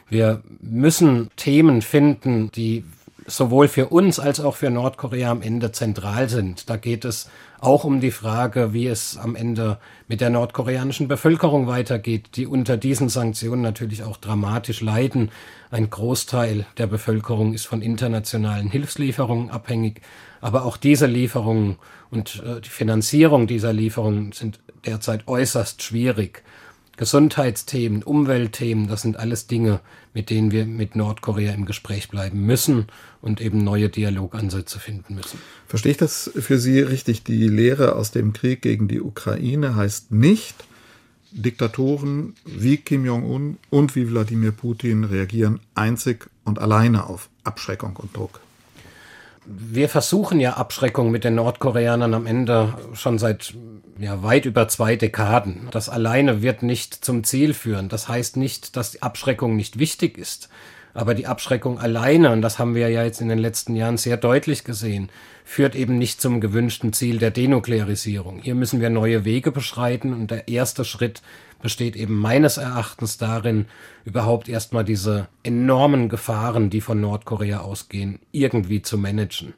Wir 0.09 0.41
müssen 0.61 1.29
Themen 1.35 1.81
finden, 1.81 2.51
die 2.51 2.83
sowohl 3.25 3.67
für 3.67 3.87
uns 3.87 4.19
als 4.19 4.39
auch 4.39 4.55
für 4.55 4.69
Nordkorea 4.69 5.31
am 5.31 5.41
Ende 5.41 5.71
zentral 5.71 6.29
sind. 6.29 6.69
Da 6.69 6.77
geht 6.77 7.05
es 7.05 7.29
auch 7.59 7.85
um 7.85 8.01
die 8.01 8.11
Frage, 8.11 8.73
wie 8.73 8.87
es 8.87 9.17
am 9.17 9.35
Ende 9.35 9.77
mit 10.07 10.19
der 10.19 10.29
nordkoreanischen 10.29 11.07
Bevölkerung 11.07 11.67
weitergeht, 11.67 12.31
die 12.35 12.45
unter 12.45 12.75
diesen 12.75 13.07
Sanktionen 13.07 13.61
natürlich 13.61 14.03
auch 14.03 14.17
dramatisch 14.17 14.81
leiden. 14.81 15.31
Ein 15.71 15.89
Großteil 15.89 16.65
der 16.77 16.87
Bevölkerung 16.87 17.53
ist 17.53 17.65
von 17.65 17.81
internationalen 17.81 18.69
Hilfslieferungen 18.69 19.49
abhängig, 19.49 20.01
aber 20.41 20.65
auch 20.65 20.75
diese 20.75 21.05
Lieferungen 21.05 21.77
und 22.11 22.43
äh, 22.45 22.59
die 22.59 22.69
Finanzierung 22.69 23.47
dieser 23.47 23.71
Lieferungen 23.71 24.33
sind 24.33 24.59
derzeit 24.85 25.27
äußerst 25.27 25.81
schwierig. 25.81 26.43
Gesundheitsthemen, 26.95 28.03
Umweltthemen, 28.03 28.87
das 28.87 29.01
sind 29.01 29.17
alles 29.17 29.47
Dinge, 29.47 29.79
mit 30.13 30.29
denen 30.29 30.51
wir 30.51 30.65
mit 30.65 30.95
Nordkorea 30.95 31.51
im 31.53 31.65
Gespräch 31.65 32.07
bleiben 32.07 32.45
müssen 32.45 32.85
und 33.21 33.41
eben 33.41 33.63
neue 33.63 33.89
Dialogansätze 33.89 34.79
finden 34.79 35.15
müssen. 35.15 35.39
Verstehe 35.67 35.93
ich 35.93 35.97
das 35.97 36.29
für 36.35 36.59
Sie 36.59 36.79
richtig? 36.81 37.23
Die 37.23 37.47
Lehre 37.47 37.95
aus 37.95 38.11
dem 38.11 38.31
Krieg 38.31 38.61
gegen 38.61 38.87
die 38.87 39.01
Ukraine 39.01 39.75
heißt 39.75 40.11
nicht, 40.11 40.65
Diktatoren 41.31 42.35
wie 42.45 42.77
Kim 42.77 43.05
Jong-un 43.05 43.57
und 43.71 43.95
wie 43.95 44.07
Wladimir 44.07 44.51
Putin 44.51 45.03
reagieren 45.03 45.59
einzig 45.73 46.29
und 46.43 46.59
alleine 46.59 47.07
auf 47.07 47.29
Abschreckung 47.43 47.95
und 47.95 48.15
Druck 48.15 48.39
wir 49.45 49.89
versuchen 49.89 50.39
ja 50.39 50.53
Abschreckung 50.53 51.11
mit 51.11 51.23
den 51.23 51.35
Nordkoreanern 51.35 52.13
am 52.13 52.25
Ende 52.25 52.73
schon 52.93 53.19
seit 53.19 53.53
ja, 53.99 54.23
weit 54.23 54.45
über 54.45 54.67
zwei 54.67 54.95
Dekaden. 54.95 55.67
Das 55.71 55.89
alleine 55.89 56.41
wird 56.41 56.63
nicht 56.63 57.05
zum 57.05 57.23
Ziel 57.23 57.53
führen. 57.53 57.89
Das 57.89 58.07
heißt 58.07 58.37
nicht, 58.37 58.75
dass 58.75 58.91
die 58.91 59.01
Abschreckung 59.01 59.55
nicht 59.55 59.79
wichtig 59.79 60.17
ist. 60.17 60.49
Aber 60.93 61.15
die 61.15 61.25
Abschreckung 61.25 61.79
alleine, 61.79 62.31
und 62.31 62.41
das 62.41 62.59
haben 62.59 62.75
wir 62.75 62.87
ja 62.89 63.03
jetzt 63.03 63.19
in 63.19 63.29
den 63.29 63.39
letzten 63.39 63.75
Jahren 63.75 63.97
sehr 63.97 64.17
deutlich 64.17 64.63
gesehen, 64.63 65.09
führt 65.43 65.75
eben 65.75 65.97
nicht 65.97 66.21
zum 66.21 66.39
gewünschten 66.39 66.93
Ziel 66.93 67.17
der 67.17 67.31
Denuklearisierung. 67.31 68.39
Hier 68.39 68.55
müssen 68.55 68.79
wir 68.79 68.89
neue 68.89 69.25
Wege 69.25 69.51
beschreiten 69.51 70.13
und 70.13 70.29
der 70.29 70.47
erste 70.47 70.85
Schritt 70.85 71.21
besteht 71.63 71.95
eben 71.95 72.19
meines 72.19 72.57
Erachtens 72.57 73.17
darin, 73.17 73.65
überhaupt 74.03 74.49
erstmal 74.49 74.83
diese 74.83 75.29
enormen 75.43 76.09
Gefahren, 76.09 76.69
die 76.69 76.81
von 76.81 76.99
Nordkorea 76.99 77.61
ausgehen, 77.61 78.19
irgendwie 78.33 78.81
zu 78.81 78.97
managen. 78.97 79.53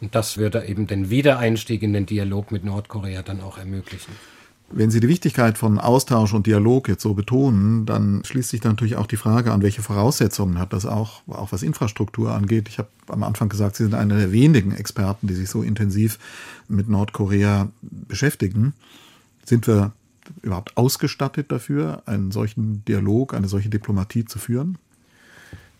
Und 0.00 0.16
das 0.16 0.36
würde 0.36 0.66
eben 0.66 0.88
den 0.88 1.10
Wiedereinstieg 1.10 1.82
in 1.82 1.92
den 1.92 2.06
Dialog 2.06 2.50
mit 2.50 2.64
Nordkorea 2.64 3.22
dann 3.22 3.40
auch 3.40 3.56
ermöglichen. 3.56 4.12
Wenn 4.70 4.90
Sie 4.90 4.98
die 4.98 5.08
Wichtigkeit 5.08 5.56
von 5.56 5.78
Austausch 5.78 6.34
und 6.34 6.46
Dialog 6.46 6.88
jetzt 6.88 7.02
so 7.02 7.14
betonen, 7.14 7.86
dann 7.86 8.22
schließt 8.24 8.50
sich 8.50 8.60
dann 8.60 8.72
natürlich 8.72 8.96
auch 8.96 9.06
die 9.06 9.16
Frage 9.16 9.52
an, 9.52 9.62
welche 9.62 9.80
Voraussetzungen 9.80 10.58
hat 10.58 10.72
das 10.72 10.86
auch, 10.86 11.22
auch 11.28 11.52
was 11.52 11.62
Infrastruktur 11.62 12.34
angeht. 12.34 12.68
Ich 12.68 12.78
habe 12.78 12.88
am 13.06 13.22
Anfang 13.22 13.48
gesagt, 13.48 13.76
Sie 13.76 13.84
sind 13.84 13.94
einer 13.94 14.16
der 14.16 14.32
wenigen 14.32 14.72
Experten, 14.72 15.28
die 15.28 15.34
sich 15.34 15.48
so 15.48 15.62
intensiv 15.62 16.18
mit 16.66 16.88
Nordkorea 16.88 17.68
beschäftigen. 17.80 18.74
Sind 19.46 19.68
wir 19.68 19.92
überhaupt 20.42 20.76
ausgestattet 20.76 21.50
dafür, 21.50 22.02
einen 22.06 22.30
solchen 22.30 22.84
Dialog, 22.84 23.34
eine 23.34 23.48
solche 23.48 23.68
Diplomatie 23.68 24.24
zu 24.24 24.38
führen? 24.38 24.78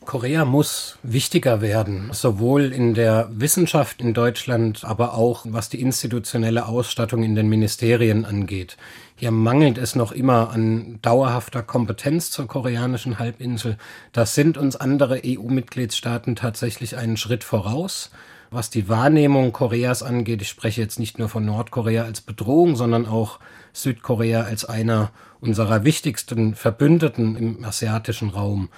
Korea 0.08 0.46
muss 0.46 0.96
wichtiger 1.02 1.60
werden, 1.60 2.08
sowohl 2.12 2.72
in 2.72 2.94
der 2.94 3.28
Wissenschaft 3.30 4.00
in 4.00 4.14
Deutschland, 4.14 4.82
aber 4.82 5.12
auch 5.12 5.44
was 5.50 5.68
die 5.68 5.82
institutionelle 5.82 6.64
Ausstattung 6.64 7.22
in 7.22 7.34
den 7.34 7.50
Ministerien 7.50 8.24
angeht. 8.24 8.78
Hier 9.16 9.32
mangelt 9.32 9.76
es 9.76 9.96
noch 9.96 10.12
immer 10.12 10.48
an 10.48 10.98
dauerhafter 11.02 11.62
Kompetenz 11.62 12.30
zur 12.30 12.46
koreanischen 12.46 13.18
Halbinsel. 13.18 13.76
Das 14.12 14.34
sind 14.34 14.56
uns 14.56 14.76
andere 14.76 15.20
EU-Mitgliedstaaten 15.26 16.36
tatsächlich 16.36 16.96
einen 16.96 17.18
Schritt 17.18 17.44
voraus. 17.44 18.10
Was 18.50 18.70
die 18.70 18.88
Wahrnehmung 18.88 19.52
Koreas 19.52 20.02
angeht, 20.02 20.40
ich 20.40 20.48
spreche 20.48 20.80
jetzt 20.80 20.98
nicht 20.98 21.18
nur 21.18 21.28
von 21.28 21.44
Nordkorea 21.44 22.04
als 22.04 22.20
Bedrohung, 22.22 22.76
sondern 22.76 23.06
auch 23.06 23.40
Südkorea 23.74 24.42
als 24.42 24.64
einer 24.64 25.10
unserer 25.40 25.84
wichtigsten 25.84 26.54
Verbündeten 26.54 27.36
im 27.36 27.64
asiatischen 27.64 28.30
Raum. 28.30 28.70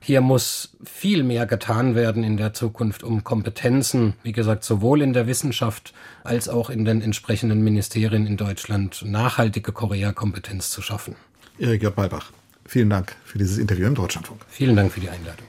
Hier 0.00 0.20
muss 0.20 0.76
viel 0.84 1.24
mehr 1.24 1.46
getan 1.46 1.96
werden 1.96 2.22
in 2.22 2.36
der 2.36 2.52
Zukunft, 2.52 3.02
um 3.02 3.24
Kompetenzen, 3.24 4.14
wie 4.22 4.30
gesagt, 4.30 4.62
sowohl 4.62 5.02
in 5.02 5.12
der 5.12 5.26
Wissenschaft 5.26 5.92
als 6.22 6.48
auch 6.48 6.70
in 6.70 6.84
den 6.84 7.02
entsprechenden 7.02 7.64
Ministerien 7.64 8.26
in 8.26 8.36
Deutschland 8.36 9.02
nachhaltige 9.04 9.72
Korea-Kompetenz 9.72 10.70
zu 10.70 10.82
schaffen. 10.82 11.16
Erik 11.58 11.92
Balbach, 11.96 12.30
vielen 12.64 12.90
Dank 12.90 13.16
für 13.24 13.38
dieses 13.38 13.58
Interview 13.58 13.86
im 13.86 13.96
Deutschlandfunk. 13.96 14.42
Vielen 14.48 14.76
Dank 14.76 14.92
für 14.92 15.00
die 15.00 15.10
Einladung. 15.10 15.48